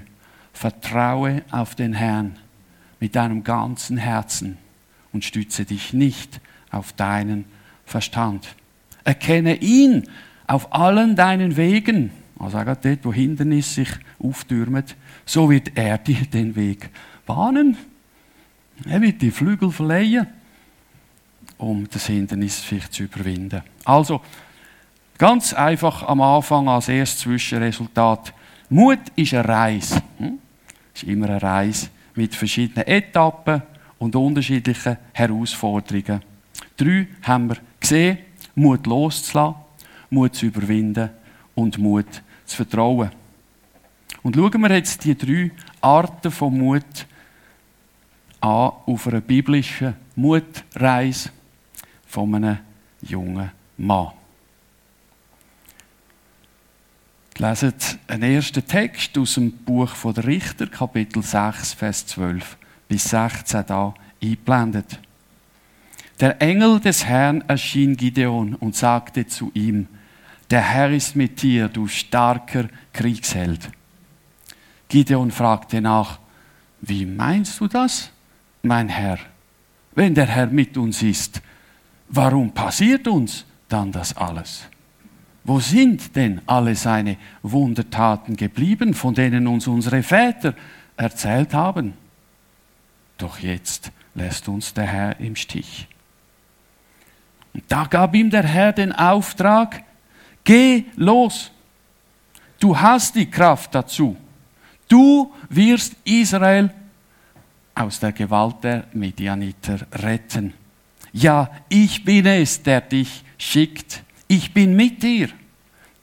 Vertraue 0.53 1.43
auf 1.51 1.75
den 1.75 1.91
Herrn 1.91 2.37
mit 3.01 3.17
deinem 3.17 3.43
ganzen 3.43 3.97
Herzen 3.97 4.57
und 5.11 5.25
stütze 5.25 5.65
dich 5.65 5.91
nicht 5.91 6.39
auf 6.71 6.93
deinen 6.93 7.43
Verstand. 7.85 8.55
Erkenne 9.03 9.55
ihn 9.55 10.07
auf 10.47 10.73
allen 10.73 11.17
deinen 11.17 11.57
Wegen, 11.57 12.11
also 12.39 12.57
auch 12.57 12.75
dort, 12.75 13.03
wo 13.03 13.13
Hindernis 13.13 13.75
sich 13.75 13.89
auftürmen, 14.17 14.83
so 15.25 15.49
wird 15.49 15.77
er 15.77 15.97
dir 15.97 16.25
den 16.33 16.55
Weg 16.55 16.89
bahnen. 17.25 17.77
Er 18.85 19.01
wird 19.01 19.21
die 19.21 19.31
Flügel 19.31 19.71
verleihen, 19.71 20.27
um 21.57 21.87
das 21.89 22.07
Hindernis 22.07 22.59
vielleicht 22.59 22.93
zu 22.93 23.03
überwinden. 23.03 23.61
Also, 23.83 24.21
ganz 25.17 25.53
einfach 25.53 26.03
am 26.03 26.21
Anfang 26.21 26.69
als 26.69 26.87
erstes 26.87 27.19
Zwischenresultat. 27.19 28.33
Mut 28.69 28.99
ist 29.15 29.33
eine 29.33 29.47
Reise. 29.47 30.01
Hm? 30.17 30.39
ist 30.93 31.03
immer 31.03 31.29
eine 31.29 31.41
Reise 31.41 31.89
mit 32.15 32.35
verschiedenen 32.35 32.87
Etappen 32.87 33.61
und 33.97 34.15
unterschiedlichen 34.15 34.97
Herausforderungen. 35.13 36.21
Drei 36.77 37.07
haben 37.23 37.49
wir 37.49 37.57
gesehen. 37.79 38.19
Mut 38.55 38.87
loszulassen, 38.87 39.55
Mut 40.09 40.35
zu 40.35 40.47
überwinden 40.47 41.09
und 41.55 41.77
Mut 41.77 42.21
zu 42.49 42.57
vertrauen. 42.57 43.11
Und 44.21 44.35
schauen 44.35 44.61
wir 44.61 44.75
jetzt 44.75 45.05
die 45.05 45.17
drei 45.17 45.51
Arten 45.81 46.31
von 46.31 46.57
Mut 46.57 47.07
an 48.41 48.71
auf 48.85 49.07
einer 49.07 49.21
biblischen 49.21 49.95
Mutreise 50.15 51.29
von 52.05 52.35
einem 52.35 52.59
jungen 53.01 53.51
Mann. 53.77 54.11
Lesen 57.37 57.73
einen 58.07 58.23
ersten 58.23 58.65
Text 58.65 59.17
aus 59.17 59.35
dem 59.35 59.51
Buch 59.51 59.93
der 60.13 60.25
Richter, 60.25 60.67
Kapitel 60.67 61.23
6, 61.23 61.73
Vers 61.73 62.05
12 62.07 62.57
bis 62.89 63.05
16 63.05 63.65
da 63.65 63.93
eingeblendet. 64.21 64.99
Der 66.19 66.41
Engel 66.41 66.81
des 66.81 67.05
Herrn 67.05 67.41
erschien 67.47 67.95
Gideon 67.95 68.55
und 68.55 68.75
sagte 68.75 69.25
zu 69.25 69.51
ihm, 69.53 69.87
der 70.49 70.61
Herr 70.61 70.89
ist 70.91 71.15
mit 71.15 71.41
dir, 71.41 71.67
du 71.67 71.87
starker 71.87 72.67
Kriegsheld. 72.93 73.69
Gideon 74.87 75.31
fragte 75.31 75.81
nach, 75.81 76.19
wie 76.81 77.05
meinst 77.05 77.59
du 77.59 77.67
das, 77.67 78.11
mein 78.63 78.89
Herr? 78.89 79.19
Wenn 79.93 80.15
der 80.15 80.25
Herr 80.25 80.47
mit 80.47 80.77
uns 80.77 81.03
ist, 81.03 81.41
warum 82.07 82.51
passiert 82.51 83.07
uns 83.07 83.45
dann 83.67 83.91
das 83.91 84.15
alles? 84.17 84.67
Wo 85.43 85.59
sind 85.59 86.15
denn 86.15 86.41
alle 86.45 86.75
seine 86.75 87.17
Wundertaten 87.43 88.35
geblieben, 88.35 88.93
von 88.93 89.13
denen 89.13 89.47
uns 89.47 89.67
unsere 89.67 90.03
Väter 90.03 90.53
erzählt 90.97 91.53
haben? 91.53 91.93
Doch 93.17 93.39
jetzt 93.39 93.91
lässt 94.15 94.47
uns 94.47 94.73
der 94.73 94.87
Herr 94.87 95.19
im 95.19 95.35
Stich. 95.35 95.87
Und 97.53 97.63
da 97.67 97.85
gab 97.85 98.15
ihm 98.15 98.29
der 98.29 98.43
Herr 98.43 98.73
den 98.73 98.91
Auftrag, 98.91 99.83
geh 100.43 100.85
los, 100.95 101.51
du 102.59 102.77
hast 102.77 103.15
die 103.15 103.29
Kraft 103.29 103.73
dazu, 103.75 104.15
du 104.87 105.33
wirst 105.49 105.95
Israel 106.03 106.71
aus 107.75 107.99
der 107.99 108.11
Gewalt 108.11 108.63
der 108.63 108.85
Midianiter 108.93 109.79
retten. 109.93 110.53
Ja, 111.13 111.49
ich 111.69 112.03
bin 112.03 112.25
es, 112.25 112.61
der 112.61 112.81
dich 112.81 113.23
schickt 113.37 114.03
ich 114.29 114.53
bin 114.53 114.75
mit 114.75 115.03
dir. 115.03 115.29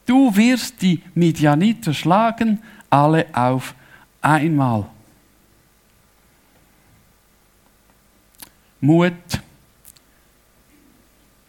Du 0.04 0.34
wirst 0.36 0.82
die 0.82 1.00
Midianiter 1.14 1.94
schlagen, 1.94 2.60
alle 2.90 3.26
auf 3.32 3.74
einmal. 4.20 4.86
Mut, 8.80 9.12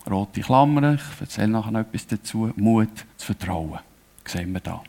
rote 0.09 0.41
Klammern, 0.41 0.95
ich 0.95 1.21
erzähle 1.21 1.49
nachher 1.49 1.71
noch 1.71 1.81
etwas 1.81 2.07
dazu. 2.07 2.51
Mut 2.55 2.89
zu 3.17 3.25
vertrauen, 3.25 3.79
das 4.23 4.33
sehen 4.33 4.53
wir 4.53 4.61
da. 4.61 4.81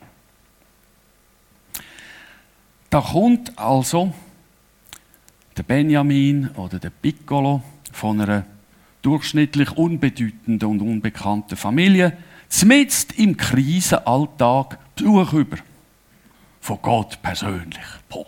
Da 2.91 3.01
kommt 3.01 3.59
also 3.59 4.15
der 5.57 5.63
Benjamin 5.63 6.49
oder 6.51 6.79
der 6.79 6.91
Piccolo 6.91 7.63
von 7.93 8.21
einer 8.21 8.47
durchschnittlich 9.03 9.77
unbedeutenden 9.77 10.69
und 10.69 10.81
unbekannten 10.81 11.57
Familie, 11.57 12.17
zumindest 12.49 13.19
im 13.19 13.37
Krisenalltag 13.37 14.79
Besuch 14.95 15.33
über. 15.33 15.59
Von 16.61 16.79
Gott 16.83 17.21
persönlich. 17.23 17.87
Boah. 18.09 18.27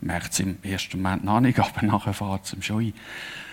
Merkt 0.00 0.32
es 0.32 0.40
im 0.40 0.58
ersten 0.62 1.00
Moment 1.00 1.24
noch 1.24 1.40
nicht, 1.40 1.58
aber 1.60 1.86
nachher 1.86 2.12
fahrt 2.12 2.46
es 2.46 2.52
ihm 2.52 2.62
schon 2.62 2.84
ein. 2.84 2.94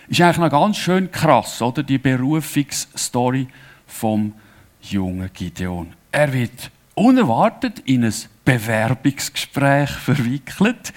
Ist 0.07 0.21
eigentlich 0.21 0.37
noch 0.37 0.49
ganz 0.49 0.77
schön 0.77 1.11
krass, 1.11 1.61
oder? 1.61 1.83
Die 1.83 1.97
Berufungsstory 1.97 3.47
vom 3.85 4.33
jungen 4.81 5.29
Gideon. 5.33 5.93
Er 6.11 6.31
wird 6.31 6.71
unerwartet 6.95 7.79
in 7.79 8.05
ein 8.05 8.13
Bewerbungsgespräch 8.45 9.89
verwickelt 9.89 10.93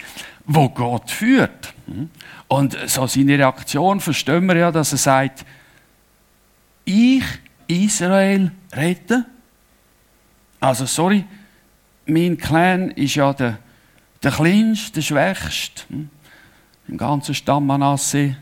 wo 0.52 0.68
Gott 0.68 1.10
führt. 1.10 1.74
Und 2.48 2.76
so 2.86 3.06
seine 3.06 3.38
Reaktion 3.38 4.00
verstehen 4.00 4.46
wir 4.46 4.56
ja, 4.56 4.72
dass 4.72 4.90
er 4.90 4.98
sagt, 4.98 5.44
ich 6.84 7.22
Israel 7.68 8.50
rette. 8.72 9.26
Also 10.58 10.86
sorry, 10.86 11.24
mein 12.06 12.36
Clan 12.36 12.90
ist 12.90 13.14
ja 13.14 13.32
der, 13.32 13.58
der 14.24 14.32
kleinste, 14.32 14.94
der 14.94 15.02
schwächste 15.02 15.82
hm, 15.88 16.10
im 16.88 16.98
ganzen 16.98 17.34
Stamm 17.34 17.66
Manasse, 17.66 18.36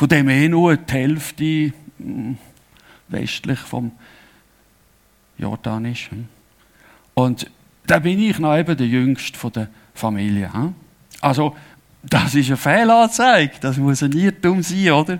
von 0.00 0.08
dem 0.08 0.30
eh 0.30 0.48
nur 0.48 0.78
die 0.78 0.92
Hälfte 0.94 1.72
hm, 1.98 2.38
westlich 3.08 3.58
vom 3.58 3.92
Jordan 5.36 5.84
ist. 5.84 6.10
Hm. 6.10 6.26
Und 7.12 7.50
da 7.86 7.98
bin 7.98 8.18
ich 8.18 8.38
noch 8.38 8.56
eben 8.56 8.78
der 8.78 8.86
Jüngste 8.86 9.38
von 9.38 9.52
der 9.52 9.68
Familie. 9.92 10.50
Also, 11.20 11.54
das 12.02 12.34
ist 12.34 12.46
eine 12.46 12.56
Fehlanzeige. 12.56 13.52
Das 13.60 13.76
muss 13.76 14.02
ein 14.02 14.12
Irrtum 14.12 14.62
sein, 14.62 14.90
oder? 14.90 15.18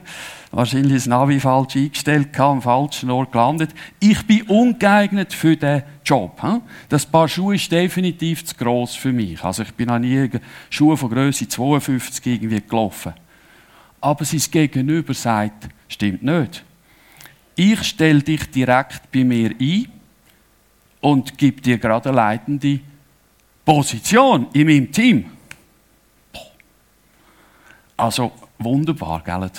Wahrscheinlich 0.51 0.95
das 0.95 1.07
Navi 1.07 1.41
falsch 1.41 1.77
eingestellt, 1.77 2.41
am 2.41 2.63
falschen 2.63 3.11
Ort 3.11 3.33
gelandet. 3.33 3.75
Ich 3.99 4.27
bin 4.27 4.45
ungeeignet 4.45 5.35
für 5.35 5.59
diesen 5.59 5.83
Job. 6.07 6.41
Das 6.89 7.05
Paar 7.05 7.29
Schuhe 7.29 7.57
ist 7.57 7.71
definitiv 7.71 8.47
zu 8.47 8.55
gross 8.55 8.95
für 8.95 9.13
mich. 9.13 9.45
Also 9.45 9.63
ich 9.63 9.75
bin 9.75 9.89
noch 9.89 9.99
nie 9.99 10.31
Schuhe 10.71 10.97
von 10.97 11.11
Größe 11.11 11.49
52 11.49 12.25
irgendwie 12.25 12.63
gelaufen. 12.63 13.13
Aber 14.01 14.25
sein 14.25 14.43
Gegenüber 14.51 15.15
sagt, 15.15 15.69
stimmt 15.89 16.23
nicht. 16.23 16.65
Ich 17.57 17.83
stelle 17.83 18.23
dich 18.23 18.51
direkt 18.51 19.13
bei 19.13 19.25
mir 19.25 19.55
ein 19.61 19.89
und 21.01 21.37
gebe 21.37 21.61
dir 21.61 21.79
gerade 21.79 22.09
eine 22.09 22.17
leitende 22.17 22.81
Position 23.65 24.47
in 24.53 24.67
meinem 24.67 24.91
Team. 24.91 25.31
Also 27.97 28.33
wunderbar, 28.59 29.23
gell? 29.23 29.51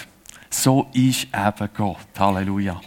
So 0.50 0.90
ist 0.94 1.28
eben 1.34 1.70
Gott. 1.76 2.08
Halleluja. 2.18 2.82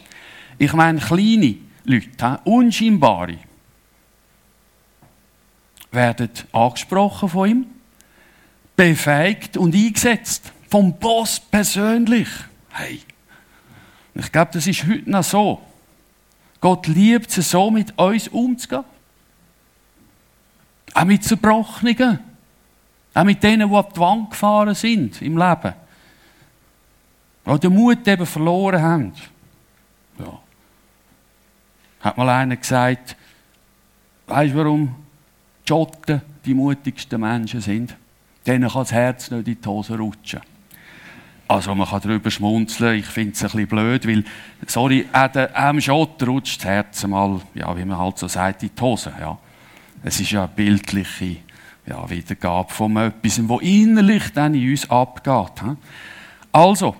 Ich 0.58 0.72
meine, 0.72 0.98
kleine 0.98 1.56
Leute, 1.84 2.40
unscheinbare, 2.44 3.38
werden 5.92 6.30
angesprochen 6.52 7.28
von 7.28 7.48
ihm, 7.48 7.66
befähigt 8.76 9.56
und 9.56 9.74
eingesetzt. 9.74 10.52
Vom 10.68 10.98
Boss 10.98 11.40
persönlich. 11.40 12.28
Hey, 12.70 13.00
ich 14.14 14.32
glaube, 14.32 14.50
das 14.52 14.66
ist 14.66 14.86
heute 14.86 15.10
noch 15.10 15.24
so. 15.24 15.60
Gott 16.60 16.86
liebt 16.86 17.36
es 17.36 17.50
so, 17.50 17.70
mit 17.70 17.96
uns 17.98 18.28
umzugehen. 18.28 18.84
Auch 20.94 21.04
mit 21.04 21.24
Zerbrochenen. 21.24 22.20
Auch 23.12 23.24
mit 23.24 23.42
denen, 23.42 23.68
die 23.68 23.76
ab 23.76 23.92
die 23.92 24.00
Wand 24.00 24.30
gefahren 24.30 24.74
sind 24.74 25.20
im 25.20 25.36
Leben. 25.36 25.74
Die 27.46 27.58
den 27.58 27.74
Mut 27.74 28.06
eben 28.08 28.26
verloren 28.26 28.80
haben. 28.80 29.12
Ja. 30.18 30.38
Hat 32.00 32.16
mal 32.16 32.28
einer 32.28 32.56
gesagt, 32.56 33.16
weißt 34.26 34.54
du, 34.54 34.58
warum 34.58 34.94
die 35.64 35.68
Schotten 35.68 36.22
die 36.44 36.54
mutigsten 36.54 37.20
Menschen 37.20 37.60
sind? 37.60 37.96
Denen 38.46 38.68
kann 38.68 38.82
das 38.82 38.92
Herz 38.92 39.30
nicht 39.30 39.48
in 39.48 39.60
die 39.60 39.68
Hose 39.68 39.96
rutschen. 39.96 40.40
Also 41.46 41.74
man 41.74 41.86
kann 41.86 42.00
darüber 42.00 42.30
schmunzeln, 42.30 42.98
ich 42.98 43.06
finde 43.06 43.32
es 43.32 43.42
ein 43.42 43.50
bisschen 43.50 43.66
blöd, 43.66 44.08
weil, 44.08 44.24
sorry, 44.66 45.06
dem 45.12 45.80
Schott 45.80 46.22
rutscht 46.26 46.60
das 46.60 46.64
Herz 46.64 47.06
mal, 47.06 47.40
ja, 47.54 47.76
wie 47.76 47.84
man 47.84 47.98
halt 47.98 48.18
so 48.18 48.28
sagt, 48.28 48.62
in 48.62 48.70
die 48.74 48.80
Hose. 48.80 49.12
Ja. 49.20 49.36
Es 50.02 50.20
ist 50.20 50.30
ja 50.30 50.44
eine 50.44 50.52
bildliche 50.54 51.36
ja, 51.86 52.08
Wiedergabe 52.08 52.72
von 52.72 52.96
etwas, 52.96 53.46
wo 53.46 53.58
innerlich 53.58 54.32
dann 54.32 54.54
in 54.54 54.70
uns 54.70 54.88
abgeht. 54.88 55.64
Also, 56.50 56.96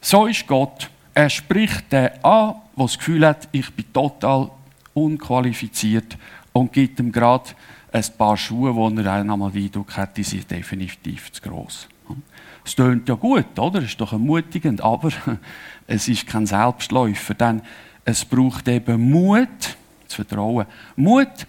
so 0.00 0.26
ist 0.26 0.46
Gott. 0.46 0.90
Er 1.14 1.30
spricht 1.30 1.90
den 1.90 2.10
an, 2.22 2.54
der 2.76 2.84
das 2.84 2.98
Gefühl 2.98 3.26
hat, 3.26 3.48
ich 3.52 3.72
bin 3.72 3.92
total 3.92 4.50
unqualifiziert 4.92 6.16
und 6.52 6.72
gibt 6.72 7.00
ihm 7.00 7.10
gerade 7.10 7.50
ein 7.90 8.04
paar 8.16 8.36
Schuhe, 8.36 8.74
wo 8.74 8.88
er 8.88 9.12
einmal 9.12 9.50
den 9.50 9.64
Eindruck 9.64 9.96
hat, 9.96 10.16
die 10.16 10.22
sind 10.22 10.50
definitiv 10.50 11.32
zu 11.32 11.42
gross. 11.42 11.88
Es 12.68 12.74
tönt 12.74 13.08
ja 13.08 13.14
gut, 13.14 13.58
oder? 13.58 13.78
Es 13.78 13.86
ist 13.86 14.00
doch 14.02 14.12
ermutigend, 14.12 14.82
aber 14.82 15.08
es 15.86 16.06
ist 16.06 16.26
kein 16.26 16.44
Selbstläufer, 16.44 17.32
denn 17.32 17.62
es 18.04 18.26
braucht 18.26 18.68
eben 18.68 19.10
Mut 19.10 19.48
zu 20.06 20.16
vertrauen. 20.16 20.66
Mut, 20.94 21.46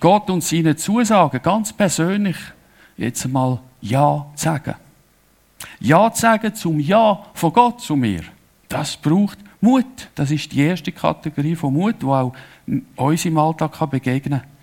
Gott 0.00 0.30
und 0.30 0.42
seine 0.42 0.76
Zusagen 0.76 1.42
ganz 1.42 1.74
persönlich 1.74 2.38
jetzt 2.96 3.26
einmal 3.26 3.60
Ja 3.82 4.26
zu 4.34 4.44
sagen. 4.44 4.76
Ja 5.78 6.10
zu 6.10 6.22
sagen 6.22 6.54
zum 6.54 6.80
Ja 6.80 7.26
von 7.34 7.52
Gott 7.52 7.82
zu 7.82 7.94
mir. 7.94 8.22
Das 8.66 8.96
braucht 8.96 9.38
Mut. 9.60 10.08
Das 10.14 10.30
ist 10.30 10.50
die 10.52 10.62
erste 10.62 10.90
Kategorie 10.90 11.54
von 11.54 11.74
Mut, 11.74 11.96
die 12.00 12.06
auch 12.06 12.32
uns 12.96 13.26
im 13.26 13.36
Alltag 13.36 13.78
begegnen 13.90 14.40
kann. 14.40 14.57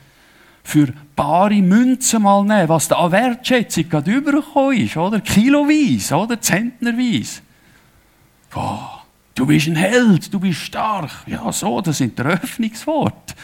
Für 0.66 0.92
bare 1.16 1.62
Münzen 1.62 2.24
mal 2.24 2.44
nehmen, 2.44 2.68
was 2.68 2.88
da 2.88 2.96
an 2.96 3.12
Wertschätzung 3.12 3.88
gerade 3.88 4.12
übergekommen 4.12 4.80
ist, 4.80 4.98
oder? 4.98 5.22
Kiloweise, 5.22 6.16
oder? 6.16 6.42
Zentnerweise. 6.42 7.42
Boah, 8.50 9.04
du 9.36 9.46
bist 9.46 9.68
ein 9.68 9.76
Held, 9.76 10.34
du 10.34 10.40
bist 10.40 10.62
stark. 10.62 11.12
Ja, 11.28 11.52
so, 11.52 11.82
das 11.82 12.00
sind 12.00 12.18
der 12.18 12.26
Öffnungsworte. 12.26 13.36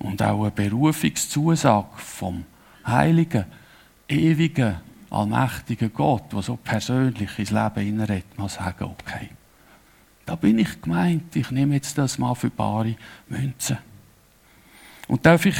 Und 0.00 0.20
auch 0.20 0.42
eine 0.42 0.50
Berufungszusage 0.50 1.96
vom 1.96 2.44
heiligen, 2.84 3.44
ewigen, 4.08 4.76
allmächtigen 5.10 5.92
Gott, 5.94 6.32
der 6.32 6.42
so 6.42 6.56
persönlich 6.56 7.38
ins 7.38 7.52
Leben 7.52 7.80
hineinredet, 7.80 8.36
mal 8.36 8.48
sagen, 8.48 8.84
okay, 8.84 9.30
da 10.28 10.34
bin 10.34 10.58
ich 10.58 10.82
gemeint, 10.82 11.34
ich 11.36 11.50
nehme 11.50 11.74
jetzt 11.74 11.96
das 11.96 12.18
mal 12.18 12.34
für 12.34 12.50
bare 12.50 12.96
Münzen. 13.30 13.78
Und 15.06 15.24
darf 15.24 15.46
ich 15.46 15.56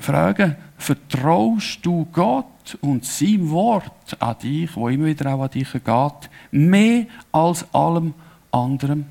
fragen, 0.00 0.56
vertraust 0.78 1.78
du 1.86 2.04
Gott 2.06 2.76
und 2.80 3.04
sein 3.04 3.48
Wort 3.50 4.20
an 4.20 4.36
dich, 4.40 4.74
wo 4.74 4.88
immer 4.88 5.06
wieder 5.06 5.32
auch 5.32 5.44
an 5.44 5.50
dich 5.50 5.70
geht, 5.70 6.30
mehr 6.50 7.06
als 7.30 7.72
allem 7.72 8.14
anderen? 8.50 9.06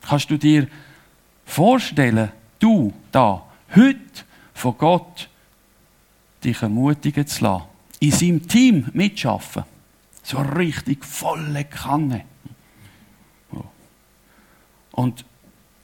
Kannst 0.00 0.30
du 0.30 0.38
dir 0.38 0.68
vorstellen, 1.44 2.32
du 2.60 2.94
da, 3.12 3.44
heute 3.76 4.24
von 4.54 4.78
Gott 4.78 5.28
dich 6.42 6.62
ermutigen 6.62 7.26
zu 7.26 7.44
lassen, 7.44 7.64
in 8.00 8.10
seinem 8.10 8.48
Team 8.48 8.86
mitschaffen? 8.94 9.64
So 10.22 10.38
richtig 10.38 11.04
volle 11.04 11.64
Kanne. 11.64 12.24
Und 14.98 15.24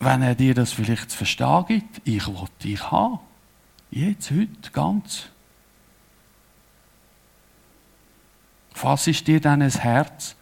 wenn 0.01 0.23
er 0.23 0.35
dir 0.35 0.55
das 0.55 0.73
vielleicht 0.73 1.09
zu 1.09 1.19
verstehen 1.19 1.65
gibt, 1.69 2.03
ich 2.03 2.27
will 2.27 2.49
dich 2.65 2.91
haben. 2.91 3.21
Jetzt, 3.93 4.33
heute, 4.33 4.73
ganz. 4.73 5.27
Fassest 8.73 9.25
dir 9.29 9.41
dann 9.41 9.63
ein 9.63 9.71
Herz 9.71 10.35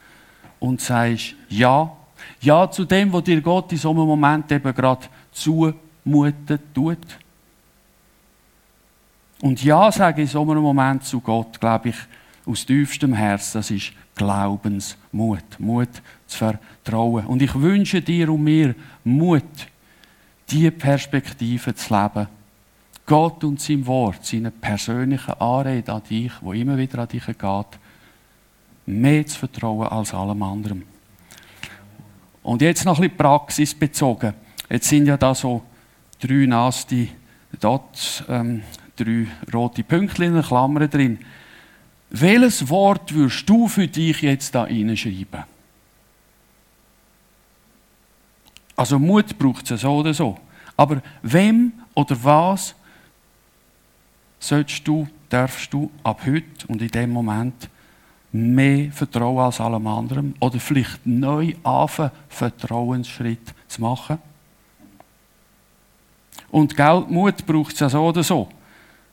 und 0.59 0.81
sagst 0.81 1.35
Ja. 1.51 1.95
Ja 2.41 2.71
zu 2.71 2.87
dem, 2.87 3.13
was 3.13 3.25
dir 3.25 3.43
Gott 3.43 3.71
in 3.73 3.79
so 3.79 3.91
einem 3.91 4.07
Moment 4.07 4.51
eben 4.51 4.75
gerade 4.75 5.07
zumuten 5.33 6.59
tut. 6.73 7.19
Und 9.43 9.63
Ja 9.63 9.93
sage 9.93 10.23
in 10.23 10.29
so 10.29 10.51
einem 10.51 10.63
Moment 10.63 11.05
zu 11.05 11.21
Gott, 11.21 11.61
glaube 11.61 11.91
ich, 11.91 11.97
aus 12.45 12.67
tiefstem 12.67 13.15
Herzen, 13.15 13.59
das 13.59 13.71
ist 13.71 13.93
Glaubensmut. 14.15 15.59
Mut 15.59 15.89
zu 16.27 16.39
vertrauen. 16.39 17.27
Und 17.27 17.43
ich 17.43 17.55
wünsche 17.55 18.01
dir 18.01 18.31
und 18.31 18.43
mir 18.43 18.75
Mut, 19.05 19.43
diese 20.51 20.71
Perspektive 20.71 21.75
zu 21.75 21.95
leben. 21.95 22.29
Gott 23.07 23.43
und 23.45 23.61
sein 23.61 23.87
Wort, 23.87 24.25
seine 24.25 24.51
persönliche 24.51 25.41
Anrede 25.41 25.93
an 25.93 26.03
dich, 26.09 26.33
wo 26.41 26.53
immer 26.53 26.77
wieder 26.77 27.01
an 27.01 27.09
dich 27.09 27.27
geht, 27.27 27.67
mehr 28.87 29.27
zu 29.27 29.39
vertrauen 29.39 29.89
als 29.89 30.15
allem 30.15 30.43
anderen. 30.43 30.85
Und 32.43 32.63
jetzt 32.63 32.85
noch 32.85 32.99
ein 32.99 33.03
bisschen 33.03 33.17
praxisbezogen. 33.17 34.35
Jetzt 34.69 34.89
sind 34.89 35.07
ja 35.07 35.17
da 35.17 35.35
so 35.35 35.63
drei 36.21 36.47
naste 36.47 37.09
Dots, 37.61 38.25
ähm, 38.29 38.63
drei 38.97 39.27
rote 39.53 39.85
Pünktchen 39.85 40.37
in 40.37 40.43
Klammern 40.43 40.89
drin. 40.89 41.19
Welches 42.15 42.69
Wort 42.69 43.15
würdest 43.15 43.49
du 43.49 43.67
für 43.69 43.89
dich 43.89 44.21
jetzt 44.21 44.55
da 44.55 44.67
hineinschreiben? 44.67 45.45
Also 48.77 48.99
Mut 48.99 49.39
braucht 49.39 49.71
es 49.71 49.81
so 49.81 49.97
oder 49.97 50.13
so. 50.13 50.39
Aber 50.77 51.01
wem 51.23 51.73
oder 51.95 52.23
was 52.23 52.75
sollst 54.39 54.87
du, 54.87 55.09
darfst 55.31 55.73
du 55.73 55.91
ab 56.03 56.21
heute 56.27 56.67
und 56.69 56.83
in 56.83 56.89
dem 56.89 57.11
Moment 57.11 57.71
mehr 58.31 58.93
vertrauen 58.93 59.47
als 59.47 59.61
allem 59.61 59.87
anderen 59.87 60.35
oder 60.39 60.61
vielleicht 60.61 61.07
neu 61.07 61.55
anfangen, 61.63 62.11
Vertrauensschritt 62.29 63.55
zu 63.69 63.81
machen? 63.81 64.19
Und 66.51 66.77
Geld, 66.77 67.11
Mut 67.11 67.47
braucht 67.47 67.73
es 67.73 67.81
ja 67.81 67.89
so 67.89 68.05
oder 68.05 68.23
so. 68.23 68.51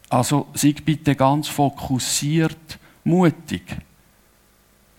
Also 0.10 0.48
sei 0.54 0.74
bitte 0.84 1.16
ganz 1.16 1.48
fokussiert 1.48 2.78
mutig. 3.10 3.63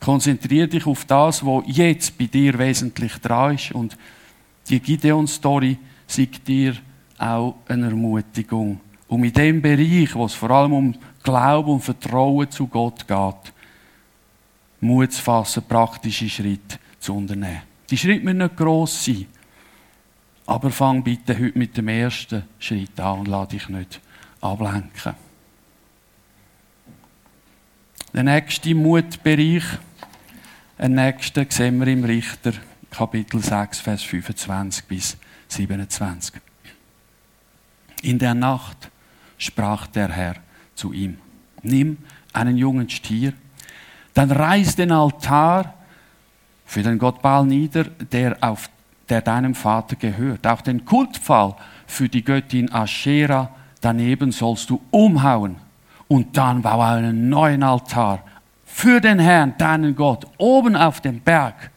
Konzentriere 0.01 0.69
dich 0.69 0.87
auf 0.87 1.05
das, 1.05 1.45
was 1.45 1.65
jetzt 1.67 2.17
bei 2.19 2.27
dir 2.27 2.59
wesentlich 2.59 3.13
dran 3.19 3.55
ist. 3.55 3.73
Und 3.73 3.97
die 4.69 4.81
Gideon-Story 4.81 5.79
sagt 6.07 6.49
dir 6.49 6.75
auch 7.19 7.57
eine 7.69 7.87
Ermutigung. 7.87 8.81
Um 9.09 9.25
in 9.25 9.33
dem 9.33 9.61
Bereich, 9.61 10.15
wo 10.15 10.25
es 10.25 10.35
vor 10.35 10.51
allem 10.51 10.73
um 10.73 10.95
Glauben 11.23 11.73
und 11.73 11.81
Vertrauen 11.81 12.51
zu 12.51 12.67
Gott 12.67 13.07
geht, 13.07 13.53
Mut 14.81 15.13
zu 15.13 15.23
fassen, 15.23 15.63
praktische 15.69 16.29
Schritte 16.29 16.79
zu 16.99 17.15
unternehmen. 17.15 17.63
Die 17.91 17.99
Schritte 17.99 18.25
müssen 18.25 18.39
nicht 18.39 18.57
gross 18.57 19.05
sein. 19.05 19.27
Aber 20.47 20.71
fang 20.71 21.03
bitte 21.03 21.39
heute 21.39 21.59
mit 21.59 21.77
dem 21.77 21.89
ersten 21.89 22.45
Schritt 22.59 22.99
an 22.99 23.21
und 23.21 23.29
lass 23.29 23.49
dich 23.49 23.69
nicht 23.69 24.01
ablenken. 24.41 25.15
Der 28.13 28.25
nächste 28.25 28.75
Mutbereich, 28.75 29.63
den 30.81 30.97
nächsten 30.97 31.47
sehen 31.49 31.79
wir 31.79 31.87
im 31.87 32.03
Richter, 32.03 32.53
Kapitel 32.91 33.41
6, 33.41 33.79
Vers 33.79 34.03
25 34.03 34.85
bis 34.87 35.17
27. 35.47 36.41
In 38.03 38.19
der 38.19 38.35
Nacht 38.35 38.91
sprach 39.39 39.87
der 39.87 40.09
Herr 40.09 40.35
zu 40.75 40.93
ihm, 40.93 41.19
nimm 41.63 41.99
einen 42.33 42.57
jungen 42.57 42.91
Stier, 42.91 43.33
dann 44.13 44.33
reiß 44.33 44.75
den 44.75 44.91
Altar 44.91 45.73
für 46.67 46.83
den 46.83 46.99
Gott 46.99 47.23
Baal 47.23 47.47
nieder, 47.47 47.85
der, 47.85 48.39
auf, 48.41 48.71
der 49.09 49.23
deinem 49.23 49.55
Vater 49.55 49.95
gehört. 49.95 50.49
Auch 50.49 50.63
den 50.63 50.85
Kultpfahl 50.85 51.55
für 51.87 52.09
die 52.09 52.25
Göttin 52.25 52.73
Aschera 52.73 53.55
daneben 53.81 54.33
sollst 54.33 54.69
du 54.69 54.81
umhauen 54.91 55.70
und 56.11 56.37
dann 56.37 56.61
baue 56.61 56.87
einen 56.87 57.29
neuen 57.29 57.63
Altar 57.63 58.25
für 58.65 59.01
den 59.01 59.21
Herrn, 59.21 59.55
deinen 59.59 59.95
Gott, 59.95 60.27
oben 60.39 60.75
auf 60.75 61.01
dem 61.01 61.21
Berg. 61.21 61.71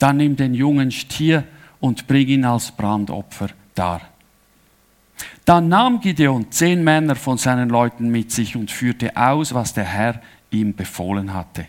Dann 0.00 0.16
nimm 0.16 0.34
den 0.34 0.52
jungen 0.52 0.90
Stier 0.90 1.44
und 1.78 2.08
bring 2.08 2.26
ihn 2.26 2.44
als 2.44 2.72
Brandopfer 2.72 3.50
dar. 3.72 4.00
Dann 5.44 5.68
nahm 5.68 6.00
Gideon 6.00 6.50
zehn 6.50 6.82
Männer 6.82 7.14
von 7.14 7.38
seinen 7.38 7.68
Leuten 7.68 8.08
mit 8.08 8.32
sich 8.32 8.56
und 8.56 8.72
führte 8.72 9.16
aus, 9.16 9.54
was 9.54 9.72
der 9.72 9.84
Herr 9.84 10.20
ihm 10.50 10.74
befohlen 10.74 11.32
hatte. 11.32 11.66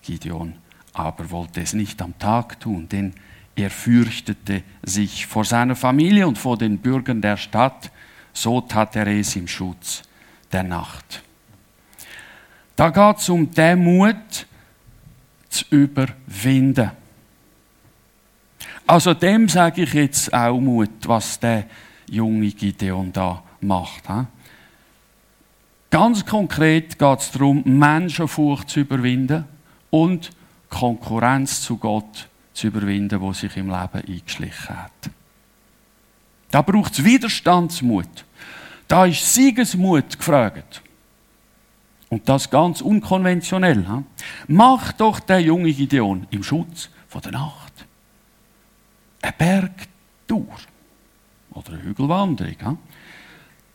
Gideon 0.00 0.54
aber 0.92 1.28
wollte 1.32 1.60
es 1.60 1.72
nicht 1.72 2.00
am 2.00 2.16
Tag 2.20 2.60
tun, 2.60 2.88
denn 2.88 3.14
er 3.56 3.70
fürchtete 3.70 4.62
sich 4.84 5.26
vor 5.26 5.44
seiner 5.44 5.74
Familie 5.74 6.28
und 6.28 6.38
vor 6.38 6.56
den 6.56 6.78
Bürgern 6.78 7.20
der 7.20 7.36
Stadt, 7.36 7.90
so 8.32 8.60
tat 8.60 8.94
er 8.94 9.08
es 9.08 9.34
im 9.34 9.48
Schutz 9.48 10.04
der 10.52 10.62
Nacht. 10.62 11.22
Da 12.76 12.90
geht 12.90 13.18
es 13.18 13.28
um 13.28 13.50
den 13.50 13.84
Mut 13.84 14.46
zu 15.48 15.64
überwinden. 15.70 16.90
Also 18.86 19.14
dem 19.14 19.48
sage 19.48 19.82
ich 19.82 19.92
jetzt 19.92 20.32
auch 20.32 20.58
Mut, 20.58 20.90
was 21.06 21.38
der 21.38 21.64
junge 22.08 22.50
Gideon 22.50 23.12
da 23.12 23.42
macht. 23.60 24.04
Ganz 25.90 26.24
konkret 26.24 26.98
geht 26.98 27.18
es 27.18 27.30
darum, 27.30 27.62
Menschenfurcht 27.64 28.70
zu 28.70 28.80
überwinden 28.80 29.44
und 29.90 30.30
Konkurrenz 30.68 31.60
zu 31.60 31.76
Gott 31.76 32.28
zu 32.54 32.68
überwinden, 32.68 33.20
wo 33.20 33.32
sich 33.32 33.56
im 33.56 33.68
Leben 33.68 34.02
eingeschlichen 34.06 34.82
hat. 34.82 35.10
Da 36.50 36.62
braucht 36.62 36.92
es 36.92 37.04
Widerstandsmut. 37.04 38.24
Da 38.88 39.06
ist 39.06 39.34
Siegesmut 39.34 40.18
gefragt. 40.18 40.82
Und 42.08 42.28
das 42.28 42.50
ganz 42.50 42.80
unkonventionell. 42.80 43.86
He? 43.86 44.24
Mach 44.48 44.92
doch 44.92 45.18
der 45.20 45.40
junge 45.40 45.72
Gideon 45.72 46.26
im 46.30 46.42
Schutz 46.42 46.90
von 47.08 47.22
der 47.22 47.32
Nacht. 47.32 47.72
Eine 49.22 49.32
Bergtour 49.38 50.46
oder 51.52 51.72
eine 51.72 51.82
Hügelwanderung. 51.82 52.56
He? 52.58 52.76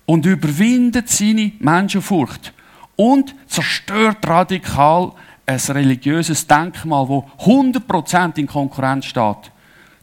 Und 0.05 0.25
überwindet 0.25 1.09
seine 1.09 1.51
Menschenfurcht 1.59 2.53
und 2.95 3.33
zerstört 3.47 4.27
radikal 4.27 5.13
ein 5.45 5.59
religiöses 5.59 6.45
Denkmal, 6.45 7.07
wo 7.07 7.29
100% 7.39 8.37
in 8.37 8.47
Konkurrenz 8.47 9.05
steht 9.05 9.51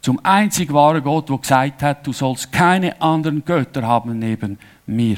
zum 0.05 0.21
einzig 0.23 0.71
wahren 0.71 1.03
Gott, 1.03 1.31
der 1.31 1.38
gesagt 1.38 1.83
hat, 1.83 2.07
du 2.07 2.12
sollst 2.12 2.53
keine 2.53 3.01
anderen 3.01 3.43
Götter 3.43 3.85
haben 3.85 4.19
neben 4.19 4.59
mir. 4.87 5.16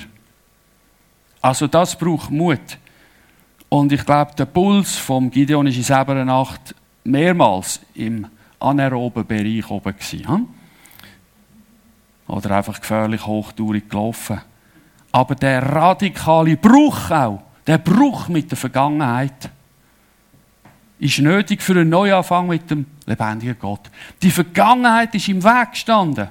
Also 1.40 1.66
das 1.66 1.96
braucht 1.96 2.31
Mut. 2.31 2.79
Und 3.68 3.92
ich 3.92 4.05
glaube, 4.05 4.33
der 4.37 4.46
Puls 4.46 4.96
vom 4.96 5.31
Gideon 5.31 5.66
ist 5.66 5.76
in 5.76 5.83
selber 5.83 6.24
Nacht 6.24 6.74
mehrmals 7.05 7.81
im 7.94 8.26
anaeroben 8.59 9.26
Bereich 9.26 9.70
oben 9.70 9.94
gewesen. 9.96 10.48
oder 12.29 12.50
einfach 12.57 12.81
gefährlich 12.81 13.24
hochtourig 13.26 13.88
gelaufen. 13.88 14.40
Aber 15.12 15.35
der 15.35 15.62
radikale 15.62 16.57
Bruch 16.57 17.11
auch, 17.11 17.42
der 17.66 17.79
Bruch 17.79 18.29
mit 18.29 18.50
der 18.50 18.59
Vergangenheit, 18.59 19.50
ist 20.98 21.18
nötig 21.18 21.62
für 21.62 21.72
einen 21.72 21.90
Neuanfang 21.90 22.46
mit 22.46 22.70
dem 22.70 22.87
lebendigen 23.05 23.57
Gott. 23.59 23.90
Die 24.22 24.31
Vergangenheit 24.31 25.14
ist 25.14 25.29
im 25.29 25.42
Weg 25.44 25.72
gestanden. 25.72 26.29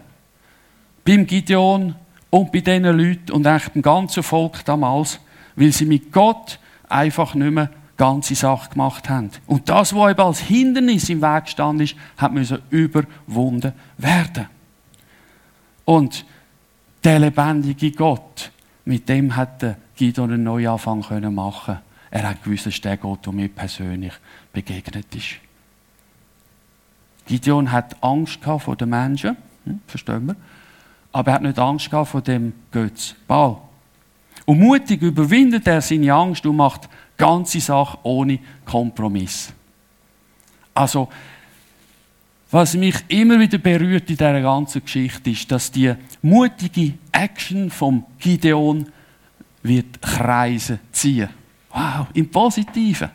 Beim 1.04 1.26
Gideon 1.26 1.96
und 2.36 2.52
bei 2.52 2.60
diesen 2.60 2.84
Leuten 2.84 3.32
und 3.32 3.48
eigentlich 3.48 3.70
dem 3.70 3.82
ganzen 3.82 4.22
Volk 4.22 4.66
damals, 4.66 5.22
weil 5.56 5.72
sie 5.72 5.86
mit 5.86 6.12
Gott 6.12 6.60
einfach 6.90 7.34
nicht 7.34 7.54
mehr 7.54 7.70
ganze 7.96 8.36
Sache 8.36 8.72
gemacht 8.72 9.08
haben. 9.08 9.30
Und 9.46 9.70
das, 9.70 9.96
was 9.96 10.12
eben 10.12 10.20
als 10.20 10.40
Hindernis 10.42 11.08
im 11.08 11.22
Weg 11.22 11.48
stand, 11.48 11.80
ist, 11.80 11.96
hat 12.18 12.34
müssen 12.34 12.58
überwunden 12.72 13.72
werden. 13.98 14.48
Und 15.86 16.26
der 17.06 17.20
lebendige 17.20 17.94
Gott, 17.94 18.52
mit 18.84 19.08
dem 19.08 19.34
hat 19.34 19.62
der 19.62 19.78
Gideon 19.96 20.34
einen 20.34 20.44
Neuanfang 20.44 21.04
können 21.04 21.34
machen. 21.34 21.80
Er 22.12 22.28
hat 22.28 22.44
gewusst, 22.44 22.66
dass 22.66 22.82
der 22.82 22.98
Gott, 22.98 23.26
der 23.26 23.32
mir 23.32 23.48
persönlich 23.48 24.14
begegnet 24.52 25.16
ist. 25.16 25.36
Gideon 27.28 27.72
hat 27.72 27.96
Angst 28.04 28.40
vor 28.44 28.76
den 28.76 28.90
Menschen, 28.90 29.38
hm, 29.64 29.80
verstehen 29.88 30.28
wir? 30.28 30.36
Aber 31.16 31.32
er 31.32 31.36
hat 31.36 31.44
nicht 31.44 31.58
Angst 31.58 31.90
vor 31.90 32.22
dem 32.22 32.52
Götz 32.72 33.16
Baal. 33.26 33.56
Und 34.44 34.60
mutig 34.60 35.02
überwindet 35.02 35.66
er 35.66 35.80
seine 35.80 36.14
Angst 36.14 36.46
und 36.46 36.58
macht 36.58 36.90
ganze 37.16 37.62
Sache 37.62 37.98
ohne 38.04 38.38
Kompromiss. 38.66 39.54
Also, 40.74 41.08
was 42.52 42.74
mich 42.74 42.96
immer 43.08 43.40
wieder 43.40 43.60
berührt 43.60 44.10
in 44.10 44.18
dieser 44.18 44.42
ganzen 44.42 44.84
Geschichte 44.84 45.30
ist, 45.30 45.50
dass 45.50 45.72
die 45.72 45.94
mutige 46.22 46.96
Action 47.14 47.70
vom 47.70 48.04
Gideon 48.20 48.86
wird 49.64 50.02
Kreise 50.02 50.80
ziehen. 50.92 51.30
Wow, 51.70 52.08
im 52.14 52.30
Positiven. 52.30 53.10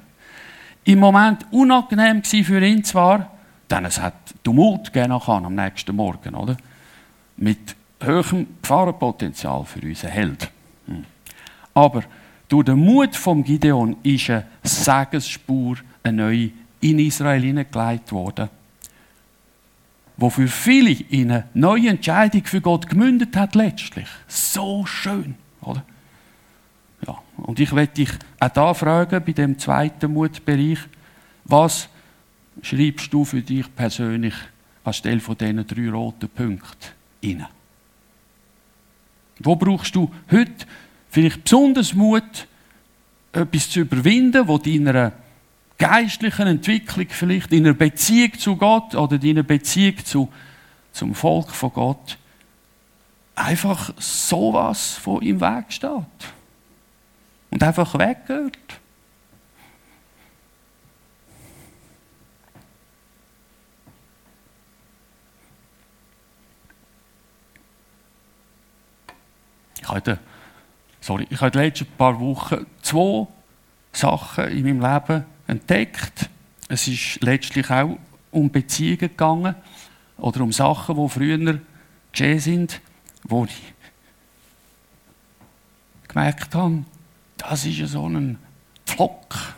Im 0.84 1.00
Moment 1.00 1.44
unangenehm 1.50 2.24
für 2.24 2.64
ihn 2.64 2.82
zwar, 2.82 3.30
denn 3.70 3.84
es 3.84 4.00
hat 4.00 4.14
Tumult 4.42 4.90
gegeben 4.90 5.12
am 5.12 5.54
nächsten 5.54 5.94
Morgen, 5.94 6.34
oder? 6.34 6.56
Mit 7.36 7.76
hohem 8.04 8.46
Gefahrenpotenzial 8.62 9.64
für 9.64 9.80
unseren 9.80 10.10
Held. 10.10 10.50
Hm. 10.86 11.04
Aber 11.74 12.02
durch 12.48 12.64
den 12.64 12.78
Mut 12.78 13.14
vom 13.14 13.44
Gideon 13.44 13.96
ist 14.02 14.30
eine 14.30 14.46
Segensspur, 14.62 15.76
eine 16.02 16.50
in 16.80 16.98
Israel 16.98 17.42
hineingelegt 17.42 18.10
worden, 18.10 18.48
wo 20.16 20.30
für 20.30 20.48
viele 20.48 20.90
in 20.90 21.30
eine 21.30 21.44
neue 21.54 21.90
Entscheidung 21.90 22.44
für 22.44 22.60
Gott 22.60 22.88
gemündet 22.88 23.36
hat 23.36 23.54
letztlich. 23.54 24.08
So 24.26 24.84
schön, 24.86 25.34
oder? 25.62 25.84
Ja, 27.06 27.18
und 27.36 27.60
ich 27.60 27.74
werde 27.74 27.92
dich 27.92 28.10
auch 28.38 28.48
da 28.48 28.74
fragen, 28.74 29.22
bei 29.24 29.32
dem 29.32 29.58
zweiten 29.58 30.12
Mutbereich, 30.12 30.78
was 31.44 31.88
schreibst 32.62 33.12
du 33.12 33.24
für 33.24 33.42
dich 33.42 33.74
persönlich 33.74 34.34
anstelle 34.84 35.20
von 35.20 35.36
diesen 35.36 35.66
drei 35.66 35.90
roten 35.90 36.28
Punkten 36.28 36.88
inne? 37.20 37.48
Wo 39.40 39.56
brauchst 39.56 39.94
du 39.96 40.10
heute 40.30 40.66
vielleicht 41.08 41.44
besonders 41.44 41.94
Mut, 41.94 42.46
etwas 43.32 43.70
zu 43.70 43.80
überwinden, 43.80 44.46
wo 44.46 44.58
deiner 44.58 45.12
geistlichen 45.78 46.46
Entwicklung 46.46 47.06
vielleicht 47.08 47.52
in 47.52 47.64
einer 47.64 47.74
Beziehung 47.74 48.38
zu 48.38 48.56
Gott 48.56 48.94
oder 48.94 49.22
in 49.22 49.30
einer 49.30 49.42
Beziehung 49.42 49.96
zu, 50.04 50.28
zum 50.92 51.14
Volk 51.14 51.50
von 51.50 51.72
Gott 51.72 52.18
einfach 53.34 53.92
sowas 53.98 54.92
von 54.94 55.22
im 55.22 55.40
Weg 55.40 55.72
steht 55.72 55.90
und 57.50 57.62
einfach 57.62 57.98
weggehört. 57.98 58.79
Ich 69.90 69.96
hatte 69.96 70.18
sorry, 71.00 71.26
ich 71.30 71.40
habe 71.40 71.46
in 71.46 71.52
den 71.52 71.62
letzten 71.62 71.86
paar 71.86 72.20
Wochen 72.20 72.66
zwei 72.82 73.26
Sachen 73.92 74.48
in 74.48 74.62
meinem 74.62 74.80
Leben 74.80 75.24
entdeckt. 75.46 76.30
Es 76.68 76.86
ist 76.86 77.20
letztlich 77.22 77.68
auch 77.70 77.98
um 78.30 78.50
Beziehungen 78.50 78.98
gegangen 78.98 79.54
oder 80.18 80.42
um 80.42 80.52
Sachen, 80.52 80.96
die 80.96 81.08
früher 81.08 81.60
geschehen 82.12 82.38
sind, 82.38 82.80
wo 83.24 83.44
ich 83.44 83.74
gemerkt 86.06 86.54
habe, 86.54 86.84
das 87.36 87.64
ist 87.64 87.90
so 87.90 88.08
ein 88.08 88.38
Pflock. 88.86 89.54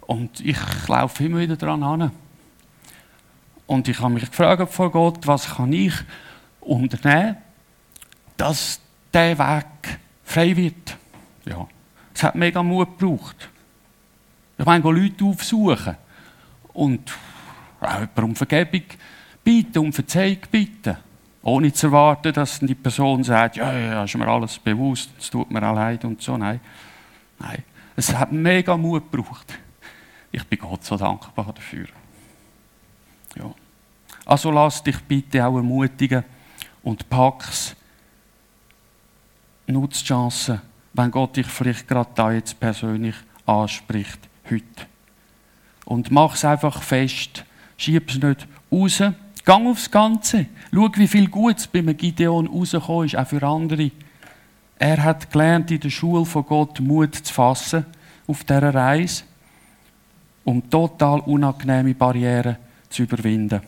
Und 0.00 0.40
ich 0.40 0.58
laufe 0.88 1.24
immer 1.24 1.38
wieder 1.38 1.56
daran 1.56 1.82
an. 1.82 2.10
Und 3.66 3.88
ich 3.88 3.98
habe 4.00 4.14
mich 4.14 4.28
gefragt 4.28 4.72
vor 4.72 4.90
Gott, 4.90 5.26
was 5.26 5.54
kann 5.56 5.72
ich 5.72 5.94
unternehmen, 6.60 7.36
dass 8.36 8.80
der 9.14 9.38
Weg 9.38 9.98
frei 10.24 10.56
wird. 10.56 10.96
Ja. 11.44 11.66
Es 12.14 12.22
hat 12.22 12.34
mega 12.34 12.62
Mut 12.62 12.98
gebraucht. 12.98 13.48
Ich 14.58 14.64
meine, 14.64 14.84
Leute 14.90 15.24
aufsuchen 15.24 15.96
und 16.72 17.12
auch 17.80 18.22
um 18.22 18.36
Vergebung 18.36 18.84
bitten, 19.42 19.78
um 19.78 19.92
Verzeihung 19.92 20.38
bitten. 20.50 20.96
Ohne 21.42 21.72
zu 21.72 21.88
erwarten, 21.88 22.32
dass 22.32 22.60
die 22.60 22.74
Person 22.74 23.22
sagt, 23.22 23.56
ja, 23.56 23.72
ja, 23.72 24.04
ist 24.04 24.16
mir 24.16 24.26
alles 24.26 24.58
bewusst, 24.58 25.10
es 25.18 25.28
tut 25.28 25.50
mir 25.50 25.62
auch 25.62 25.74
leid 25.74 26.04
und 26.04 26.22
so. 26.22 26.36
Nein. 26.36 26.60
Nein. 27.38 27.62
Es 27.96 28.14
hat 28.14 28.32
mega 28.32 28.76
Mut 28.76 29.10
gebraucht. 29.10 29.58
Ich 30.32 30.44
bin 30.44 30.58
Gott 30.58 30.84
so 30.84 30.96
dankbar 30.96 31.52
dafür. 31.52 31.86
Ja. 33.36 33.52
Also 34.24 34.50
lass 34.50 34.82
dich 34.82 34.98
bitte 35.02 35.44
auch 35.44 35.56
ermutigen 35.56 36.24
und 36.82 37.08
pack's 37.08 37.76
nutzt 39.66 40.02
die 40.02 40.06
Chance, 40.06 40.60
wenn 40.92 41.10
Gott 41.10 41.36
dich 41.36 41.46
vielleicht 41.46 41.88
gerade 41.88 42.10
da 42.14 42.32
jetzt 42.32 42.58
persönlich 42.60 43.16
anspricht, 43.46 44.20
heute. 44.50 44.64
Und 45.84 46.10
mach 46.10 46.34
es 46.34 46.44
einfach 46.44 46.82
fest. 46.82 47.44
Schieb 47.76 48.10
es 48.10 48.22
nicht 48.22 48.46
raus. 48.70 49.02
Gang 49.44 49.66
aufs 49.66 49.90
Ganze. 49.90 50.46
Schau, 50.72 50.88
wie 50.94 51.08
viel 51.08 51.28
Gutes 51.28 51.66
bei 51.66 51.80
Gideon 51.80 52.46
rausgekommen 52.46 53.06
ist, 53.06 53.16
auch 53.16 53.26
für 53.26 53.42
andere. 53.42 53.90
Er 54.78 55.02
hat 55.02 55.30
gelernt, 55.30 55.70
in 55.70 55.80
der 55.80 55.90
Schule 55.90 56.24
von 56.24 56.46
Gott 56.46 56.80
Mut 56.80 57.14
zu 57.14 57.32
fassen 57.32 57.84
auf 58.26 58.44
dieser 58.44 58.74
Reise, 58.74 59.24
um 60.44 60.68
total 60.70 61.20
unangenehme 61.20 61.94
Barrieren 61.94 62.56
zu 62.88 63.02
überwinden. 63.02 63.60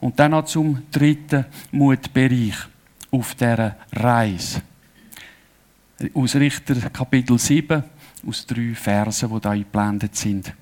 Und 0.00 0.18
dann 0.18 0.32
noch 0.32 0.44
zum 0.44 0.82
dritten 0.90 1.46
Mutbereich 1.72 2.56
auf 3.14 3.34
dieser 3.34 3.76
Reise. 3.92 4.62
Aus 6.12 6.34
Richter 6.34 6.74
Kapitel 6.90 7.38
7, 7.38 7.82
aus 8.26 8.46
drei 8.46 8.74
Versen, 8.74 9.30
die 9.32 9.40
da 9.40 9.50
eingeblendet 9.50 10.16
sind. 10.16 10.52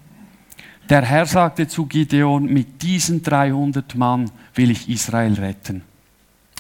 Der 0.89 1.03
Herr 1.03 1.25
sagte 1.27 1.67
zu 1.67 1.87
Gideon, 1.87 2.45
mit 2.45 2.83
diesen 2.83 3.23
300 3.23 3.95
Mann 3.95 4.31
will 4.55 4.71
ich 4.71 4.89
Israel 4.89 5.35
retten. 5.35 5.83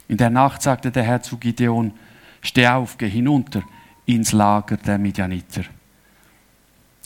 In 0.09 0.16
der 0.16 0.31
Nacht 0.31 0.62
sagte 0.62 0.90
der 0.90 1.02
Herr 1.02 1.22
zu 1.22 1.37
Gideon, 1.37 1.92
steh 2.40 2.66
auf, 2.66 2.96
geh 2.96 3.09
hinunter 3.09 3.62
ins 4.07 4.33
Lager 4.33 4.78
der 4.78 4.98
Midianiter. 4.98 5.64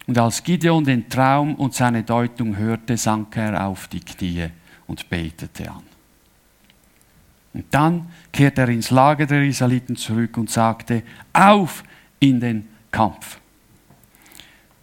Und 0.07 0.17
als 0.19 0.43
Gideon 0.45 0.85
den 0.85 1.09
Traum 1.09 1.57
und 1.57 1.75
seine 1.75 2.05
Deutung 2.05 2.57
hörte, 2.57 2.97
sank 2.97 3.37
er 3.37 3.67
auf 3.67 3.89
die 3.89 4.01
Knie 4.01 4.49
und 4.87 5.09
betete 5.11 5.69
an. 5.69 5.96
Und 7.57 7.65
dann 7.71 8.11
kehrte 8.31 8.61
er 8.61 8.69
ins 8.69 8.91
Lager 8.91 9.25
der 9.25 9.43
Israeliten 9.43 9.97
zurück 9.97 10.37
und 10.37 10.51
sagte, 10.51 11.03
auf 11.33 11.83
in 12.21 12.39
den 12.39 12.69
Kampf. 12.91 13.39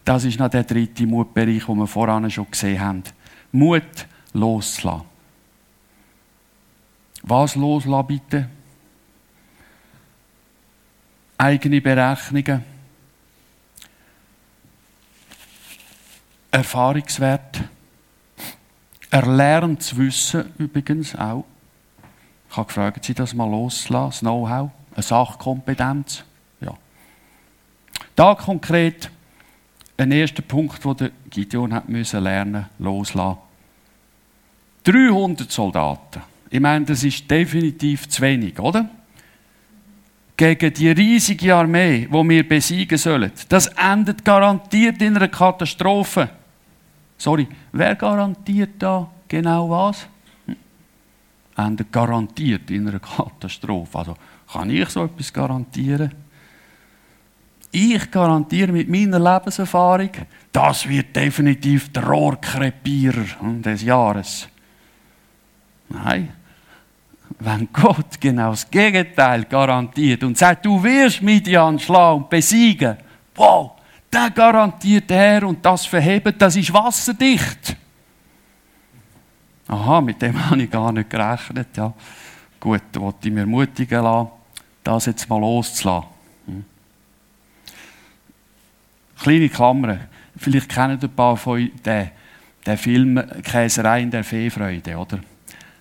Das 0.03 0.23
ist 0.23 0.39
noch 0.39 0.49
der 0.49 0.63
dritte 0.63 1.05
Mutbereich, 1.05 1.65
den 1.65 1.77
wir 1.77 1.86
voran 1.86 2.31
schon 2.31 2.49
gesehen 2.49 2.79
haben. 2.79 3.03
Mut 3.51 4.07
loslassen. 4.33 5.03
Was 7.21 7.53
loslassen 7.53 8.07
bitte? 8.07 8.49
Eigene 11.38 11.79
Berechnungen. 11.79 12.63
Erfahrungswert. 16.49 17.62
Erlerntes 19.12 19.95
Wissen 19.95 20.53
übrigens 20.57 21.15
auch. 21.15 21.45
Ich 22.53 22.57
habe 22.57 22.67
gefragt, 22.67 23.03
Sie 23.03 23.15
das 23.15 23.33
mal 23.33 23.49
loslassen, 23.49 24.11
das 24.11 24.19
Know-how, 24.19 24.69
eine 24.93 25.01
Sachkompetenz. 25.01 26.23
Ja. 26.61 26.75
Da 28.15 28.35
konkret 28.35 29.09
ein 29.97 30.11
erster 30.11 30.43
Punkt, 30.43 30.85
den 30.99 31.09
Gideon 31.31 31.73
hat 31.73 31.89
müssen 31.89 32.21
lernen 32.21 32.67
loslassen. 32.77 33.39
300 34.83 35.51
Soldaten 35.51 36.21
Ich 36.51 36.59
meine, 36.59 36.85
das 36.85 37.03
ist 37.03 37.29
definitiv 37.31 38.07
zu 38.07 38.21
wenig, 38.21 38.59
oder? 38.59 38.87
Gegen 40.37 40.73
die 40.75 40.91
riesige 40.91 41.55
Armee, 41.55 42.01
die 42.05 42.29
wir 42.29 42.47
besiegen 42.47 42.99
sollen. 42.99 43.31
Das 43.49 43.65
endet 43.65 44.23
garantiert 44.23 45.01
in 45.01 45.17
einer 45.17 45.27
Katastrophe. 45.27 46.29
Sorry, 47.17 47.47
wer 47.71 47.95
garantiert 47.95 48.73
da 48.77 49.09
genau 49.27 49.71
was? 49.71 50.07
Endet 51.55 51.91
garantiert 51.91 52.69
in 52.71 52.87
einer 52.87 52.99
Katastrophe. 52.99 53.97
Also 53.97 54.15
kann 54.51 54.69
ich 54.69 54.89
so 54.89 55.05
etwas 55.05 55.31
garantieren? 55.31 56.11
Ich 57.71 58.11
garantiere 58.11 58.71
mit 58.71 58.87
meiner 58.87 59.19
Lebenserfahrung, 59.19 60.11
das 60.51 60.87
wird 60.87 61.15
definitiv 61.15 61.91
der 61.91 62.03
Rohrkrepierer 62.03 63.25
des 63.63 63.81
Jahres. 63.81 64.47
Nein, 65.89 66.33
wenn 67.39 67.67
Gott 67.73 68.19
genau 68.19 68.51
das 68.51 68.69
Gegenteil 68.69 69.45
garantiert 69.45 70.23
und 70.23 70.37
sagt, 70.37 70.65
du 70.65 70.83
wirst 70.83 71.23
Midian 71.23 71.79
schlagen 71.79 72.21
und 72.21 72.29
besiegen, 72.29 72.97
wow, 73.35 73.71
der 74.11 74.29
garantiert 74.29 75.11
Herr 75.11 75.43
und 75.47 75.65
das 75.65 75.85
verheben, 75.85 76.35
das 76.37 76.55
ist 76.55 76.71
wasserdicht. 76.71 77.75
Aha, 79.67 80.02
mit 80.02 80.21
dem 80.21 80.38
habe 80.49 80.62
ich 80.62 80.69
gar 80.69 80.91
nicht 80.91 81.10
gerechnet. 81.10 81.67
Ja. 81.76 81.93
Gut, 82.60 82.82
da 82.91 83.02
wollte 83.02 83.28
ich 83.28 83.34
mir 83.34 83.41
ermutigen 83.41 84.04
lassen, 84.04 84.30
das 84.84 85.06
jetzt 85.06 85.30
mal 85.30 85.39
loszulassen. 85.39 86.13
Kleine 89.19 89.49
Klammer. 89.49 89.99
Vielleicht 90.36 90.69
kennen 90.69 90.99
ein 91.02 91.10
paar 91.10 91.38
von 91.38 91.54
euch 91.54 91.71
den, 91.86 92.10
den 92.65 92.78
Film 92.78 93.23
Käserei 93.43 94.02
in 94.02 94.12
der 94.12 94.23
Feefreude, 94.23 94.97
oder? 94.97 95.19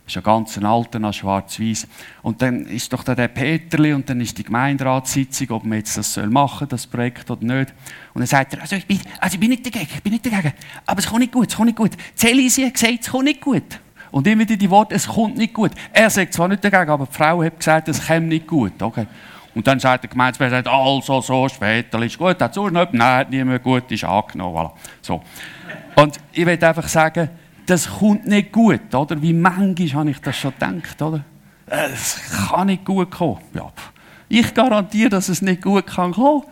Das 0.05 0.17
ist 0.17 0.17
ein 0.17 0.23
ganz 0.25 0.59
alter, 0.59 0.99
noch 0.99 1.13
schwarz-weiß. 1.13 1.87
Und 2.23 2.43
dann 2.43 2.67
ist 2.67 2.93
doch 2.93 3.05
da 3.05 3.15
der 3.15 3.29
Peterli 3.29 3.93
und 3.93 4.09
dann 4.11 4.21
ist 4.21 4.37
die 4.37 4.43
Gemeinderatssitzung, 4.43 5.51
ob 5.51 5.65
man 5.65 5.79
jetzt 5.79 5.97
das 5.97 6.17
machen 6.17 6.59
soll, 6.61 6.69
das 6.69 6.87
Projekt 6.87 7.31
oder 7.31 7.45
nicht. 7.45 7.73
Und 8.13 8.21
dann 8.21 8.27
sagt 8.27 8.55
er, 8.55 8.63
also 8.63 8.75
ich 8.75 8.87
bin, 8.87 9.01
also 9.21 9.35
ich 9.35 9.41
bin 9.41 9.51
nicht 9.51 9.65
dagegen, 9.65 9.89
ich 9.95 10.03
bin 10.03 10.13
nicht 10.13 10.27
dagegen. 10.27 10.53
Aber 10.85 10.99
es 10.99 11.07
kommt 11.07 11.21
nicht 11.21 11.33
gut, 11.33 11.49
es 11.49 11.57
kommt 11.57 11.67
nicht 11.67 11.77
gut. 11.77 11.93
Celisi 12.17 12.65
hat 12.65 12.75
gesagt, 12.75 12.99
es 13.01 13.11
kommt 13.11 13.25
nicht 13.25 13.41
gut. 13.41 13.81
Und 14.11 14.27
immer 14.27 14.45
die 14.45 14.71
Worte, 14.71 14.95
es 14.97 15.07
kommt 15.07 15.37
nicht 15.37 15.55
gut. 15.55 15.71
Er 15.93 16.11
sagt 16.11 16.35
zwar 16.35 16.49
nicht 16.49 16.65
dagegen, 16.65 16.91
aber 16.91 17.07
die 17.07 17.17
Frau 17.17 17.43
hat 17.43 17.59
gesagt, 17.59 17.89
es 17.89 18.05
kommt 18.05 18.29
nicht 18.29 18.47
gut. 18.47 18.83
Okay. 18.83 19.07
Und 19.55 19.67
dann 19.67 19.79
sagt 19.79 20.05
der 20.05 20.11
Gemeindepräsident, 20.11 20.67
also 20.67 21.21
so, 21.21 21.49
später 21.49 22.03
ist 22.03 22.19
gut, 22.19 22.41
hat 22.41 22.55
sonst 22.55 22.73
nicht, 22.73 22.95
nein, 22.95 23.27
nicht 23.31 23.45
mehr 23.45 23.59
gut, 23.59 23.91
ist 23.91 24.05
angenommen. 24.05 24.57
Voilà. 24.57 24.71
So. 25.01 25.23
Und 25.95 26.17
ich 26.33 26.45
will 26.45 26.63
einfach 26.65 26.89
sagen, 26.89 27.29
das 27.73 27.89
kommt 27.89 28.27
nicht 28.27 28.53
gut, 28.53 28.95
oder? 28.95 29.23
Wie 29.23 29.33
manchmal 29.33 30.01
habe 30.01 30.11
ich 30.11 30.21
das 30.21 30.37
schon 30.37 30.53
gedacht, 30.53 31.01
oder? 31.01 31.25
Es 31.65 32.21
kann 32.51 32.67
nicht 32.67 32.85
gut 32.85 33.11
kommen. 33.11 33.41
Ja. 33.55 33.73
Ich 34.29 34.53
garantiere, 34.53 35.09
dass 35.09 35.31
es 35.31 35.41
nicht 35.41 35.63
gut 35.63 35.87
kann 35.87 36.13
kommen. 36.13 36.43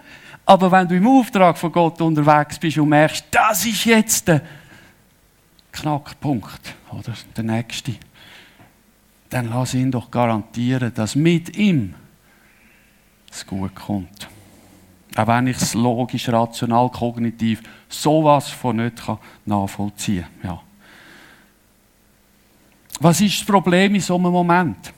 Aber 0.47 0.73
wenn 0.73 0.89
du 0.89 0.97
im 0.97 1.07
Auftrag 1.07 1.59
von 1.59 1.71
Gott 1.73 2.01
unterwegs 2.01 2.59
bist 2.59 2.79
und 2.79 2.89
merkst, 2.89 3.27
das 3.31 3.67
ist 3.67 3.85
jetzt 3.85 4.29
der 4.29 4.41
Knackpunkt, 5.73 6.75
oder? 6.91 7.13
Der 7.37 7.45
nächste, 7.45 7.97
dann 9.29 9.51
lass 9.51 9.75
ihn 9.75 9.91
doch 9.91 10.11
garantieren, 10.11 10.91
dass 10.95 11.15
mit 11.15 11.55
ihm 11.55 11.95
es 13.31 13.47
gut 13.47 13.75
kommt. 13.75 14.27
Auch 15.17 15.27
wenn 15.27 15.49
ich 15.49 15.59
es 15.59 15.75
logisch, 15.75 16.31
rational, 16.31 16.89
kognitiv 16.89 17.63
sowas 17.91 18.49
von 18.49 18.77
nicht 18.77 19.03
nachvollziehen 19.45 20.25
kann. 20.41 20.51
Ja. 20.51 20.63
Was 23.03 23.23
ist 23.23 23.41
das 23.41 23.47
Problem 23.47 23.95
in 23.95 24.01
so 24.03 24.15
einem 24.17 24.31
Moment? 24.31 24.93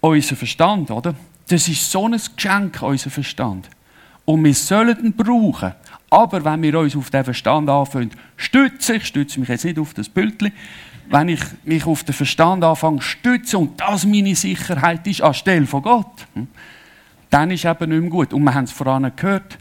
Unser 0.00 0.36
Verstand, 0.36 0.90
oder? 0.92 1.16
Das 1.48 1.66
ist 1.66 1.90
so 1.90 2.06
ein 2.06 2.12
Geschenk, 2.36 2.80
unser 2.80 3.10
Verstand. 3.10 3.68
Und 4.24 4.44
wir 4.44 4.54
sollen 4.54 5.04
ihn 5.04 5.12
brauchen. 5.12 5.74
Aber 6.08 6.44
wenn 6.44 6.62
wir 6.62 6.78
uns 6.78 6.94
auf 6.94 7.10
den 7.10 7.24
Verstand 7.24 7.68
anfangen, 7.68 8.12
stützen, 8.36 8.96
ich 8.96 9.06
stütze 9.06 9.40
mich 9.40 9.48
jetzt 9.48 9.64
nicht 9.64 9.80
auf 9.80 9.92
das 9.94 10.08
Bildchen, 10.08 10.52
wenn 11.10 11.28
ich 11.28 11.40
mich 11.64 11.84
auf 11.86 12.04
den 12.04 12.14
Verstand 12.14 12.62
anfange 12.62 13.02
stützen 13.02 13.56
und 13.56 13.80
das 13.80 14.06
meine 14.06 14.36
Sicherheit 14.36 15.04
ist 15.06 15.20
anstelle 15.20 15.66
von 15.66 15.82
Gott, 15.82 16.26
hm, 16.34 16.46
dann 17.30 17.50
ist 17.50 17.64
eben 17.64 17.90
nicht 17.90 18.00
mehr 18.00 18.10
gut. 18.10 18.32
Und 18.32 18.44
wir 18.44 18.54
haben 18.54 18.64
es 18.64 18.72
voran 18.72 19.10
gehört, 19.14 19.58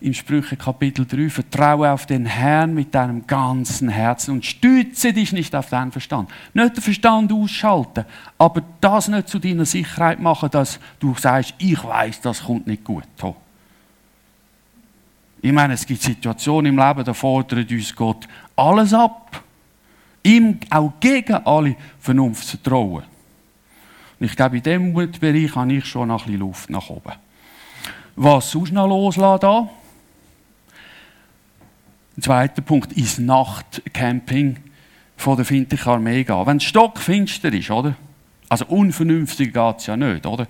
im 0.00 0.12
Sprüche 0.12 0.56
Kapitel 0.56 1.06
3, 1.06 1.30
vertraue 1.30 1.90
auf 1.90 2.04
den 2.04 2.26
Herrn 2.26 2.74
mit 2.74 2.94
deinem 2.94 3.26
ganzen 3.26 3.88
Herzen 3.88 4.32
und 4.32 4.44
stütze 4.44 5.12
dich 5.12 5.32
nicht 5.32 5.54
auf 5.54 5.70
deinen 5.70 5.90
Verstand. 5.90 6.30
Nicht 6.52 6.76
den 6.76 6.82
Verstand 6.82 7.32
ausschalten, 7.32 8.04
aber 8.36 8.62
das 8.80 9.08
nicht 9.08 9.28
zu 9.28 9.38
deiner 9.38 9.64
Sicherheit 9.64 10.20
machen, 10.20 10.50
dass 10.50 10.78
du 10.98 11.14
sagst, 11.14 11.54
ich 11.58 11.82
weiß, 11.82 12.20
das 12.20 12.44
kommt 12.44 12.66
nicht 12.66 12.84
gut. 12.84 13.04
Ich 15.40 15.52
meine, 15.52 15.74
es 15.74 15.86
gibt 15.86 16.02
Situationen 16.02 16.74
im 16.74 16.78
Leben, 16.78 17.04
da 17.04 17.14
fordert 17.14 17.70
uns 17.70 17.94
Gott 17.94 18.28
alles 18.54 18.92
ab. 18.92 19.42
Ihm 20.22 20.58
auch 20.70 20.92
gegen 21.00 21.34
alle 21.34 21.76
Vernunft 22.00 22.46
zu 22.46 22.62
trauen. 22.62 23.04
Und 24.18 24.26
ich 24.26 24.34
glaube, 24.34 24.56
in 24.56 24.62
diesem 24.62 24.92
Bereich 24.92 25.54
habe 25.54 25.72
ich 25.72 25.84
schon 25.84 26.08
noch 26.08 26.22
ein 26.22 26.26
bisschen 26.26 26.40
Luft 26.40 26.70
nach 26.70 26.90
oben. 26.90 27.12
Was 28.16 28.50
sonst 28.50 28.72
noch 28.72 28.88
loslassen 28.88 29.40
da? 29.40 29.68
Ein 32.16 32.22
zweiter 32.22 32.62
Punkt 32.62 32.92
ist 32.92 33.18
Nachtcamping 33.18 34.56
von 35.16 35.36
der 35.36 35.44
Findlichen 35.44 35.92
Armee 35.92 36.24
gehen. 36.24 36.46
Wenn 36.46 36.56
es 36.56 36.64
stockfinster 36.64 37.52
ist, 37.52 37.70
oder? 37.70 37.94
Also 38.48 38.66
unvernünftig 38.66 39.52
geht 39.52 39.76
es 39.78 39.86
ja 39.86 39.96
nicht, 39.96 40.24
oder? 40.24 40.46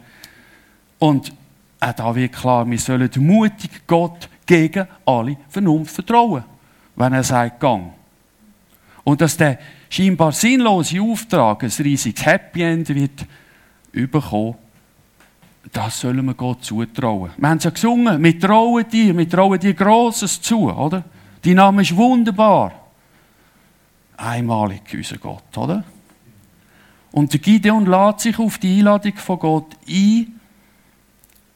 Und 0.98 1.32
auch 1.80 1.92
da 1.92 2.14
wird 2.14 2.32
klar, 2.32 2.68
wir 2.68 2.78
sollen 2.78 3.10
mutig 3.16 3.86
Gott 3.86 4.28
gegen 4.44 4.86
alle 5.04 5.36
Vernunft 5.48 5.94
vertrauen, 5.94 6.44
wenn 6.94 7.12
er 7.12 7.24
sagt, 7.24 7.60
gang. 7.60 7.92
Und 9.04 9.20
dass 9.20 9.36
der 9.36 9.58
scheinbar 9.88 10.32
sinnlose 10.32 11.00
Auftrag 11.00 11.62
ein 11.62 11.72
riesiges 11.78 12.24
Happy 12.24 12.62
End 12.62 12.88
wird, 12.88 13.26
bekommen, 13.92 14.56
das 15.72 16.00
sollen 16.00 16.24
wir 16.24 16.34
Gott 16.34 16.64
zutrauen. 16.64 17.30
Wir 17.36 17.48
haben 17.48 17.58
es 17.58 17.64
ja 17.64 17.70
gesungen, 17.70 18.22
wir 18.22 18.38
trauen 18.38 18.84
dir, 18.88 19.16
wir 19.16 19.28
trauen 19.28 19.58
dir 19.58 19.74
Grosses 19.74 20.40
zu, 20.40 20.70
oder? 20.70 21.02
Dein 21.46 21.54
Name 21.54 21.82
ist 21.82 21.94
wunderbar. 21.94 22.72
Einmalig, 24.16 24.82
unser 24.92 25.16
Gott, 25.18 25.56
oder? 25.56 25.84
Und 27.12 27.32
der 27.32 27.38
Gideon 27.38 27.86
lädt 27.86 28.18
sich 28.18 28.36
auf 28.40 28.58
die 28.58 28.80
Einladung 28.80 29.14
von 29.14 29.38
Gott 29.38 29.76
ein, 29.88 30.40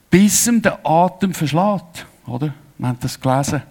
bis 0.08 0.46
ihm 0.46 0.62
der 0.62 0.78
Atem 0.86 1.34
verschlägt, 1.34 2.06
oder? 2.24 2.54
Wir 2.78 2.86
haben 2.86 2.98
das 3.00 3.20
gelesen. 3.20 3.62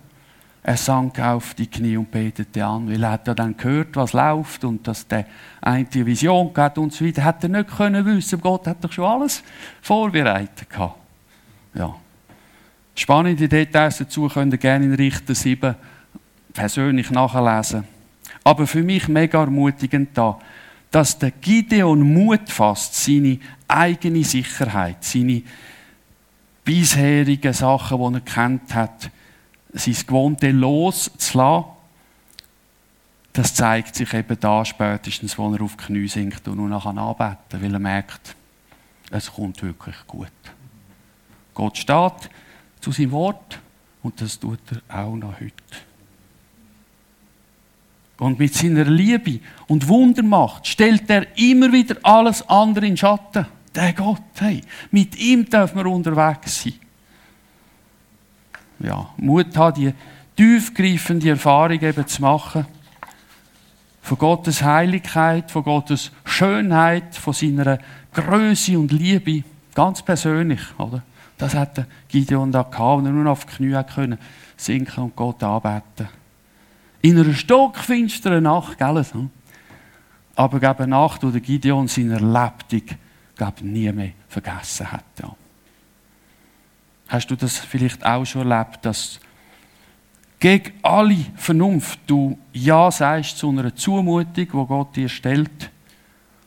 Er 0.61 0.75
sank 0.75 1.17
auf 1.21 1.53
die 1.53 1.67
Knie 1.67 1.95
und 1.95 2.11
betete 2.11 2.65
an, 2.65 2.89
weil 2.89 3.01
er 3.01 3.11
hat 3.11 3.25
ja 3.25 3.33
dann 3.33 3.55
gehört, 3.55 3.95
was 3.95 4.11
läuft 4.11 4.65
und 4.65 4.85
dass 4.85 5.07
der 5.07 5.25
eine 5.61 5.87
Vision 5.89 6.51
hat 6.57 6.77
und 6.77 6.91
so 6.91 7.05
weiter. 7.05 7.23
Hat 7.23 7.43
er 7.43 7.49
nicht 7.49 7.69
können 7.69 8.05
wissen, 8.05 8.41
Gott 8.41 8.67
hat 8.67 8.83
doch 8.83 8.91
schon 8.91 9.05
alles 9.05 9.41
vorbereitet 9.81 10.69
gehabt. 10.69 10.99
Ja. 11.73 11.95
Spannende 12.93 13.47
Details 13.47 13.99
dazu 13.99 14.27
könnt 14.27 14.53
ihr 14.53 14.57
gerne 14.57 14.83
in 14.83 14.95
Richter 14.95 15.33
7 15.33 15.77
persönlich 16.59 17.09
nachlesen. 17.09 17.85
Aber 18.43 18.67
für 18.67 18.83
mich 18.83 19.07
mega 19.07 19.39
ermutigend 19.39 20.09
da, 20.13 20.37
dass 20.91 21.17
der 21.17 21.31
Gideon 21.31 22.01
Mut 22.01 22.49
fasst, 22.49 22.95
seine 22.95 23.39
eigene 23.65 24.25
Sicherheit, 24.25 24.97
seine 25.01 25.41
bisherigen 26.65 27.53
Sachen, 27.53 27.97
die 27.97 28.17
er 28.17 28.19
kennt 28.19 28.75
hat, 28.75 29.09
sein 29.71 29.95
Gewohnte 30.05 30.51
loszulassen, 30.51 31.71
das 33.31 33.53
zeigt 33.53 33.95
sich 33.95 34.13
eben 34.13 34.37
da 34.37 34.65
spätestens, 34.65 35.37
wo 35.37 35.53
er 35.53 35.61
auf 35.61 35.77
die 35.77 35.85
Knie 35.85 36.09
sinkt 36.09 36.45
und 36.49 36.57
nur 36.57 36.67
noch 36.67 36.85
anbeten 36.85 37.37
kann, 37.49 37.61
weil 37.61 37.73
er 37.73 37.79
merkt, 37.79 38.35
es 39.11 39.31
kommt 39.31 39.63
wirklich 39.63 39.95
gut. 40.07 40.27
Gott 41.53 41.77
steht 41.77 42.29
zu 42.81 42.91
seinem 42.91 43.11
Wort 43.11 43.59
und 44.03 44.19
das 44.19 44.37
tut 44.37 44.59
er 44.89 45.05
auch 45.05 45.15
noch 45.15 45.39
heute. 45.39 45.88
Und 48.19 48.37
mit 48.37 48.53
seiner 48.53 48.85
Liebe 48.85 49.39
und 49.67 49.87
Wundermacht 49.87 50.67
stellt 50.67 51.09
er 51.09 51.25
immer 51.37 51.71
wieder 51.71 51.95
alles 52.03 52.47
andere 52.49 52.85
in 52.85 52.97
Schatten. 52.97 53.45
Der 53.73 53.93
Gott, 53.93 54.21
hey, 54.35 54.61
mit 54.91 55.17
ihm 55.17 55.45
dürfen 55.45 55.77
wir 55.77 55.85
unterwegs 55.85 56.63
sein 56.63 56.73
ja, 58.79 59.09
Mut 59.17 59.55
haben, 59.57 59.75
die 59.75 59.93
tiefgreifende 60.35 61.29
Erfahrung 61.29 61.81
eben 61.81 62.07
zu 62.07 62.21
machen. 62.21 62.65
Von 64.01 64.17
Gottes 64.17 64.63
Heiligkeit, 64.63 65.51
von 65.51 65.63
Gottes 65.63 66.11
Schönheit, 66.23 67.15
von 67.15 67.33
seiner 67.33 67.79
Größe 68.13 68.79
und 68.79 68.91
Liebe. 68.91 69.43
Ganz 69.75 70.01
persönlich, 70.01 70.61
oder? 70.77 71.03
Das 71.37 71.53
hat 71.53 71.85
Gideon 72.07 72.51
da 72.51 72.63
gehabt, 72.63 72.99
und 72.99 73.05
er 73.05 73.11
nur 73.11 73.31
auf 73.31 73.45
die 73.45 73.55
Knie 73.55 73.83
können 73.93 74.17
sinken 74.57 75.03
und 75.05 75.15
Gott 75.15 75.43
anbeten. 75.43 76.07
In 77.01 77.17
einer 77.17 77.33
stockfinsteren 77.33 78.43
Nacht, 78.43 78.77
gell? 78.77 79.05
aber 80.35 80.59
gab 80.59 80.79
eine 80.79 80.91
Nacht, 80.91 81.23
wo 81.23 81.31
der 81.31 81.41
Gideon 81.41 81.87
seine 81.87 82.17
Lebtung 82.17 82.97
gab 83.35 83.61
nie 83.61 83.91
mehr 83.91 84.11
vergessen 84.29 84.89
hat. 84.89 85.03
Ja. 85.21 85.35
Hast 87.09 87.29
du 87.31 87.35
das 87.35 87.57
vielleicht 87.57 88.05
auch 88.05 88.23
schon 88.25 88.49
erlebt, 88.49 88.85
dass 88.85 89.19
gegen 90.39 90.71
alle 90.81 91.25
Vernunft 91.35 91.99
du 92.07 92.37
Ja 92.53 92.89
sagst 92.89 93.37
zu 93.37 93.49
einer 93.49 93.75
Zumutung, 93.75 94.47
wo 94.51 94.65
Gott 94.65 94.95
dir 94.95 95.09
stellt 95.09 95.71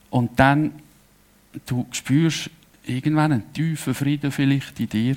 und 0.09 0.41
dann 0.41 0.73
du 1.67 1.87
spürst 1.91 2.49
irgendwann 2.85 3.33
einen 3.33 3.53
tiefen 3.53 3.95
Frieden 3.95 4.31
vielleicht 4.31 4.81
in 4.81 4.89
dir 4.89 5.17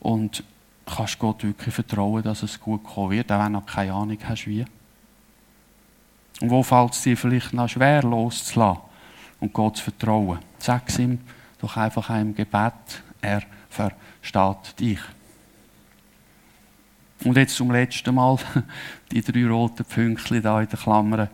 und 0.00 0.44
kannst 0.88 1.18
Gott 1.18 1.44
wirklich 1.44 1.74
vertrauen, 1.74 2.22
dass 2.22 2.42
es 2.42 2.60
gut 2.60 2.82
kommen 2.84 3.10
wird, 3.10 3.30
auch 3.30 3.38
wenn 3.38 3.52
du 3.52 3.60
noch 3.60 3.66
keine 3.66 3.92
Ahnung 3.92 4.18
hast, 4.24 4.46
wie. 4.46 4.64
Und 6.40 6.50
wo 6.50 6.62
fällt 6.62 6.92
es 6.92 7.02
dir 7.02 7.16
vielleicht 7.16 7.52
noch 7.52 7.68
schwer 7.68 8.02
loszulassen 8.02 8.82
und 9.40 9.52
Gott 9.52 9.76
zu 9.76 9.84
vertrauen? 9.84 10.38
Sag 10.58 10.88
es 10.88 10.98
ihm 10.98 11.18
doch 11.60 11.76
einfach 11.76 12.10
im 12.10 12.34
Gebet, 12.34 13.02
er 13.20 13.42
versteht 13.68 14.78
dich. 14.78 15.00
Und 17.24 17.36
jetzt 17.36 17.56
zum 17.56 17.72
letzten 17.72 18.14
Mal 18.14 18.38
die 19.10 19.22
drei 19.22 19.46
roten 19.46 19.84
Pünktchen 19.84 20.42
da 20.42 20.60
in 20.60 20.68
der 20.68 20.78
Klammer. 20.78 21.28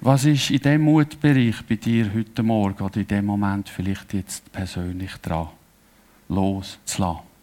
Was 0.00 0.24
ist 0.24 0.50
in 0.50 0.60
dem 0.60 0.82
Mutbereich 0.82 1.64
bei 1.68 1.76
dir 1.76 2.12
heute 2.12 2.42
Morgen 2.42 2.82
oder 2.82 2.96
in 2.96 3.06
dem 3.06 3.26
Moment 3.26 3.68
vielleicht 3.68 4.12
jetzt 4.12 4.52
persönlich 4.52 5.12
dran, 5.22 5.48
loszulassen? 6.28 7.35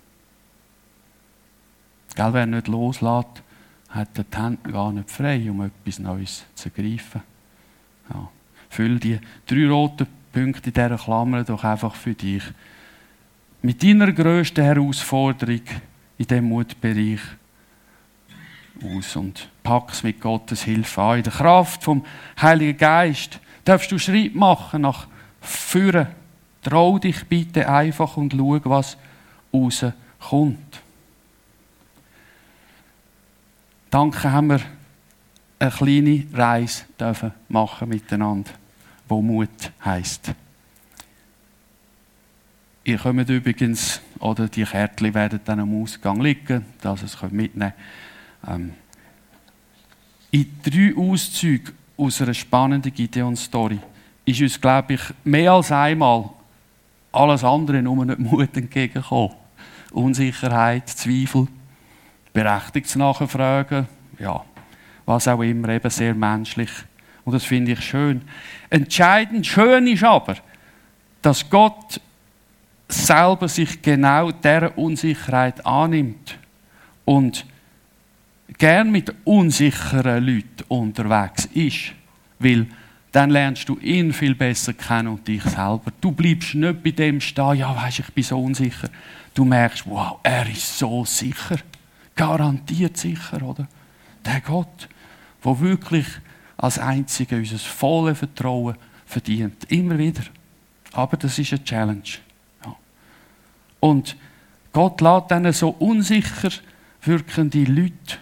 Gell, 2.15 2.33
wer 2.33 2.45
nicht 2.45 2.67
loslässt, 2.67 3.43
hat 3.89 4.17
die 4.17 4.37
Hände 4.37 4.71
gar 4.71 4.91
nicht 4.91 5.09
frei, 5.09 5.49
um 5.49 5.61
etwas 5.61 5.99
Neues 5.99 6.45
zu 6.55 6.69
ergreifen. 6.69 7.21
Ja. 8.09 8.29
Füll 8.69 8.99
die 8.99 9.19
drei 9.45 9.67
roten 9.67 10.07
Punkte 10.31 10.69
in 10.69 10.73
dieser 10.73 10.97
Klammer 10.97 11.43
doch 11.43 11.63
einfach 11.63 11.95
für 11.95 12.13
dich. 12.13 12.43
Mit 13.61 13.83
deiner 13.83 14.11
grössten 14.11 14.63
Herausforderung 14.63 15.61
in 16.17 16.27
diesem 16.27 16.45
Mutbereich 16.45 17.21
aus 18.83 19.15
und 19.15 19.49
pack 19.61 19.91
es 19.91 20.03
mit 20.03 20.19
Gottes 20.19 20.63
Hilfe 20.63 21.01
an. 21.01 21.17
In 21.17 21.23
der 21.23 21.33
Kraft 21.33 21.83
vom 21.83 22.03
Heiligen 22.41 22.77
Geist 22.77 23.39
darfst 23.63 23.91
du 23.91 23.99
Schritt 23.99 24.35
machen 24.35 24.81
nach 24.81 25.07
vorne. 25.39 26.07
Trau 26.61 26.97
dich 26.97 27.25
bitte 27.25 27.69
einfach 27.69 28.17
und 28.17 28.33
schau, 28.33 28.59
was 28.65 28.97
rauskommt. 29.53 30.82
Danke 33.93 34.31
haben 34.31 34.47
wir 34.47 34.59
eine 35.59 35.69
kleine 35.69 36.25
Reise 36.33 36.85
dürfen 36.99 37.31
machen 37.47 37.89
miteinander, 37.89 38.49
wo 39.07 39.21
Mut 39.21 39.71
heißt. 39.85 40.33
Ihr 42.85 42.97
kommt 42.97 43.29
übrigens, 43.29 44.01
oder 44.17 44.47
die 44.47 44.63
Kärtchen 44.63 45.13
werden 45.13 45.41
dann 45.45 45.59
am 45.59 45.79
Ausgang 45.83 46.19
liegen, 46.21 46.65
dass 46.81 47.03
ihr 47.03 47.05
es 47.05 47.31
mitnehmen 47.31 47.73
könnt. 48.43 48.55
Ähm, 48.55 48.73
in 50.31 50.49
drei 50.63 50.95
Auszügen 50.97 51.75
aus 51.95 52.19
einer 52.19 52.33
spannenden 52.33 52.91
Gideon-Story 52.91 53.77
ist 54.25 54.41
uns, 54.41 54.59
glaube 54.59 54.95
ich, 54.95 55.01
mehr 55.23 55.51
als 55.51 55.71
einmal 55.71 56.31
alles 57.11 57.43
andere 57.43 57.83
nur 57.83 58.03
nicht 58.05 58.17
Mut 58.17 58.57
entgegengekommen. 58.57 59.35
Unsicherheit, 59.91 60.89
Zweifel, 60.89 61.47
berechtigtes 62.33 62.95
Nachfragen, 62.95 63.87
ja, 64.19 64.43
was 65.05 65.27
auch 65.27 65.41
immer, 65.41 65.69
eben 65.69 65.89
sehr 65.89 66.15
menschlich. 66.15 66.71
Und 67.23 67.33
das 67.33 67.45
finde 67.45 67.73
ich 67.73 67.81
schön. 67.81 68.21
Entscheidend 68.69 69.45
schön 69.45 69.87
ist 69.87 70.03
aber, 70.03 70.35
dass 71.21 71.49
Gott 71.49 72.01
selber 72.87 73.47
sich 73.47 73.81
genau 73.81 74.31
dieser 74.31 74.77
Unsicherheit 74.77 75.65
annimmt 75.65 76.37
und 77.05 77.45
gern 78.57 78.91
mit 78.91 79.13
unsicheren 79.23 80.25
Leuten 80.25 80.63
unterwegs 80.67 81.45
ist, 81.53 81.93
weil 82.39 82.67
dann 83.11 83.29
lernst 83.29 83.69
du 83.69 83.77
ihn 83.77 84.11
viel 84.11 84.35
besser 84.35 84.73
kennen 84.73 85.07
und 85.07 85.27
dich 85.27 85.43
selber. 85.43 85.91
Du 86.01 86.11
bleibst 86.11 86.55
nicht 86.55 86.83
bei 86.83 86.91
dem 86.91 87.21
stehen, 87.21 87.57
ja, 87.57 87.75
weißt, 87.75 87.99
ich 87.99 88.13
bin 88.13 88.23
so 88.23 88.41
unsicher. 88.43 88.89
Du 89.33 89.45
merkst, 89.45 89.83
wow, 89.87 90.19
er 90.23 90.49
ist 90.49 90.77
so 90.77 91.05
sicher. 91.05 91.57
Garantiert 92.15 92.97
sicher, 92.97 93.41
oder? 93.41 93.67
Der 94.25 94.41
Gott, 94.41 94.87
der 95.43 95.59
wirklich 95.59 96.07
als 96.57 96.79
Einziger 96.79 97.37
unser 97.37 97.57
volles 97.57 98.19
Vertrauen 98.19 98.75
verdient. 99.05 99.65
Immer 99.71 99.97
wieder. 99.97 100.23
Aber 100.93 101.17
das 101.17 101.37
ist 101.39 101.53
eine 101.53 101.63
Challenge. 101.63 102.01
Ja. 102.65 102.75
Und 103.79 104.15
Gott 104.71 105.01
lässt 105.01 105.31
dann 105.31 105.51
so 105.51 105.69
unsicher 105.69 106.49
wirkende 107.01 107.63
Leute, 107.65 108.17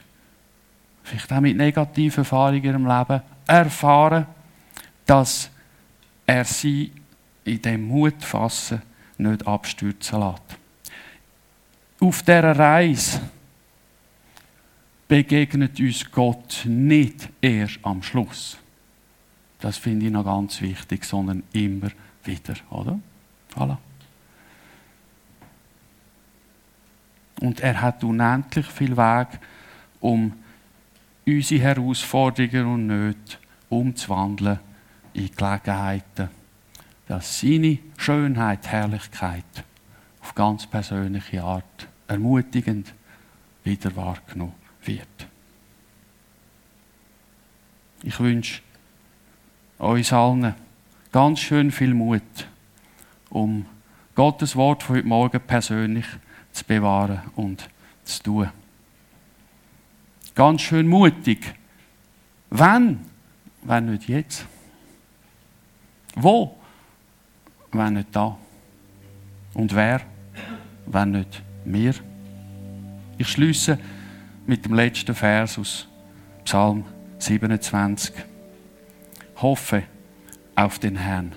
vielleicht 1.04 1.32
auch 1.32 1.40
mit 1.40 1.58
negativen 1.58 2.20
Erfahrungen 2.20 2.76
im 2.76 2.88
Leben, 2.88 3.22
erfahren, 3.46 4.26
dass 5.06 5.50
er 6.26 6.46
sie 6.46 6.92
in 7.44 7.62
dem 7.62 7.88
Mut 7.88 8.24
fassen 8.24 8.82
nicht 9.18 9.46
abstürzen 9.46 10.20
lässt. 10.20 10.42
Auf 12.00 12.24
dieser 12.24 12.58
Reise 12.58 13.22
begegnet 15.12 15.78
uns 15.78 16.10
Gott 16.10 16.64
nicht 16.66 17.28
erst 17.42 17.80
am 17.82 18.02
Schluss. 18.02 18.58
Das 19.60 19.76
finde 19.76 20.06
ich 20.06 20.12
noch 20.14 20.24
ganz 20.24 20.62
wichtig, 20.62 21.04
sondern 21.04 21.44
immer 21.52 21.90
wieder, 22.24 22.54
oder? 22.70 22.98
Voilà. 23.54 23.78
Und 27.42 27.60
er 27.60 27.82
hat 27.82 28.06
unendlich 28.06 28.66
viel 28.68 28.96
Weg, 28.96 29.28
um 30.00 30.32
unsere 31.28 31.62
Herausforderungen 31.62 32.74
und 32.74 32.88
Nöte 32.88 33.38
umzuwandeln 33.68 34.60
in 35.12 35.30
Gelegenheiten, 35.36 36.30
dass 37.10 37.42
seine 37.42 37.80
Schönheit, 37.98 38.66
Herrlichkeit 38.66 39.66
auf 40.22 40.34
ganz 40.36 40.66
persönliche 40.68 41.44
Art 41.44 41.90
ermutigend 42.08 42.94
wieder 43.66 43.94
wahrgenommen 43.98 44.61
wird. 44.84 45.08
Ich 48.04 48.20
wünsche 48.20 48.62
uns 49.78 50.12
allen 50.12 50.56
ganz 51.12 51.40
schön 51.40 51.72
viel 51.72 51.94
Mut, 51.94 52.22
um 53.30 53.66
Gottes 54.16 54.56
Wort 54.56 54.84
von 54.84 54.98
heute 54.98 55.08
Morgen 55.08 55.42
persönlich 55.42 56.06
zu 56.52 56.66
bewahren 56.66 57.22
und 57.36 57.70
zu 58.04 58.24
tun. 58.24 58.50
Ganz 60.36 60.62
schön 60.62 60.88
mutig. 60.88 61.54
Wann? 62.50 63.06
Wenn 63.64 63.92
nicht 63.92 64.10
jetzt. 64.10 64.46
Wo? 66.16 66.58
Wenn 67.72 67.94
nicht 67.94 68.08
da. 68.12 68.38
Und 69.54 69.76
wer? 69.76 70.02
Wenn 70.86 71.12
nicht 71.12 71.42
wir. 71.66 71.94
Ich 73.18 73.28
schließe 73.28 73.78
mit 74.52 74.66
dem 74.66 74.74
letzten 74.74 75.16
Vers 75.16 75.58
aus 75.58 75.88
Psalm 76.44 76.84
27. 77.20 78.14
Hoffe 79.38 79.84
auf 80.56 80.78
den 80.78 80.98
Herrn. 80.98 81.32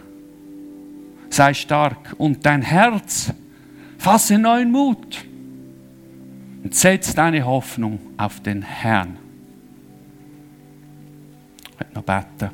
Sei 1.30 1.54
stark 1.54 2.16
und 2.18 2.44
dein 2.44 2.62
Herz 2.62 3.32
fasse 3.98 4.36
neuen 4.36 4.72
Mut 4.72 5.24
und 6.64 6.74
setz 6.74 7.14
deine 7.14 7.46
Hoffnung 7.46 8.00
auf 8.16 8.40
den 8.40 8.62
Herrn. 8.62 9.16
Ich 11.70 11.78
möchte 11.78 11.94
noch 11.94 12.02
beten. 12.02 12.50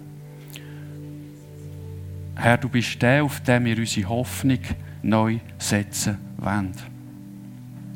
Herr, 2.37 2.59
du 2.59 2.69
bist 2.69 3.01
der, 3.01 3.25
auf 3.25 3.41
dem 3.41 3.65
wir 3.65 3.79
unsere 3.79 4.11
Hoffnung 4.11 4.61
neu 5.01 5.39
setzen 5.57 6.19
wollen. 6.37 6.75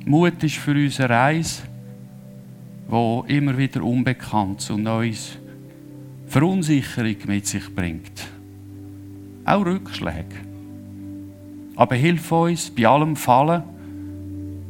Mut 0.06 0.42
ist 0.42 0.56
für 0.56 0.72
unsere 0.72 1.10
Reise 1.10 1.73
wo 2.88 3.24
immer 3.26 3.56
wieder 3.56 3.82
Unbekanntes 3.82 4.70
und 4.70 4.82
Neues 4.82 5.38
Verunsicherung 6.26 7.16
mit 7.26 7.46
sich 7.46 7.74
bringt. 7.74 8.26
Auch 9.44 9.64
Rückschläge. 9.64 10.36
Aber 11.76 11.94
hilf 11.94 12.30
uns 12.32 12.70
bei 12.70 12.86
allem 12.86 13.16
Fallen 13.16 13.62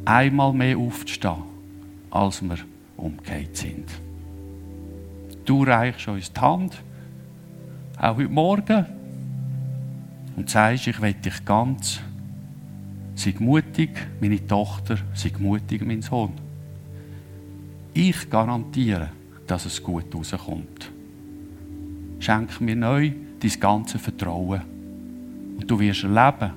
einmal 0.05 0.53
mehr 0.53 0.77
aufzustehen, 0.77 1.43
als 2.11 2.41
wir 2.41 2.57
umgekehrt 2.97 3.55
sind. 3.57 3.85
Du 5.45 5.63
reichst 5.63 6.07
uns 6.07 6.31
die 6.31 6.39
Hand, 6.39 6.81
auch 7.97 8.17
heute 8.17 8.29
Morgen, 8.29 8.85
und 10.35 10.49
sagst, 10.49 10.87
ich 10.87 11.01
will 11.01 11.13
dich 11.13 11.45
ganz. 11.45 11.99
Sei 13.15 13.33
mutig, 13.39 13.91
meine 14.19 14.45
Tochter, 14.45 14.97
sei 15.13 15.31
mutig, 15.39 15.85
mein 15.85 16.01
Sohn. 16.01 16.44
Ich 17.97 18.29
garantiere, 18.29 19.09
dass 19.47 19.65
es 19.65 19.81
gut 19.81 20.13
rauskommt. 20.13 20.91
Schenk 22.19 22.59
mir 22.59 22.75
neu 22.75 23.13
dein 23.39 23.59
ganze 23.59 23.97
Vertrauen. 23.97 24.61
Und 25.57 25.71
du 25.71 25.79
wirst 25.79 26.03
erleben, 26.03 26.51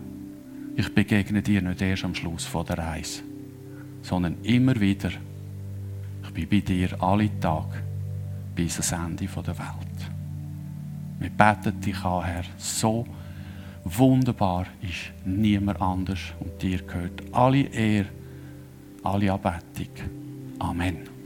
ich 0.75 0.93
begegne 0.93 1.41
dir 1.41 1.63
nicht 1.63 1.81
erst 1.81 2.05
am 2.05 2.17
Schluss 2.17 2.45
von 2.45 2.67
der 2.67 2.79
Reise, 2.79 3.23
sondern 4.03 4.39
immer 4.43 4.81
wieder. 4.81 5.11
Ich 6.25 6.31
bin 6.35 6.49
bei 6.49 6.59
dir 6.59 7.01
alle 7.01 7.31
Tage 7.39 7.85
bis 8.57 8.93
ans 8.93 9.21
Ende 9.23 9.27
der 9.33 9.59
Welt. 9.59 10.11
Wir 11.21 11.31
beten 11.31 11.81
dich 11.81 12.05
an, 12.05 12.25
Herr, 12.25 12.45
so 12.57 13.07
wunderbar 13.85 14.67
ist 14.83 15.13
niemand 15.25 15.81
anders 15.81 16.33
und 16.41 16.61
dir 16.61 16.83
gehört 16.83 17.23
alle 17.31 17.61
Ehre, 17.61 18.09
alle 19.05 19.33
Anbetung. 19.33 19.95
Amen. 20.59 21.18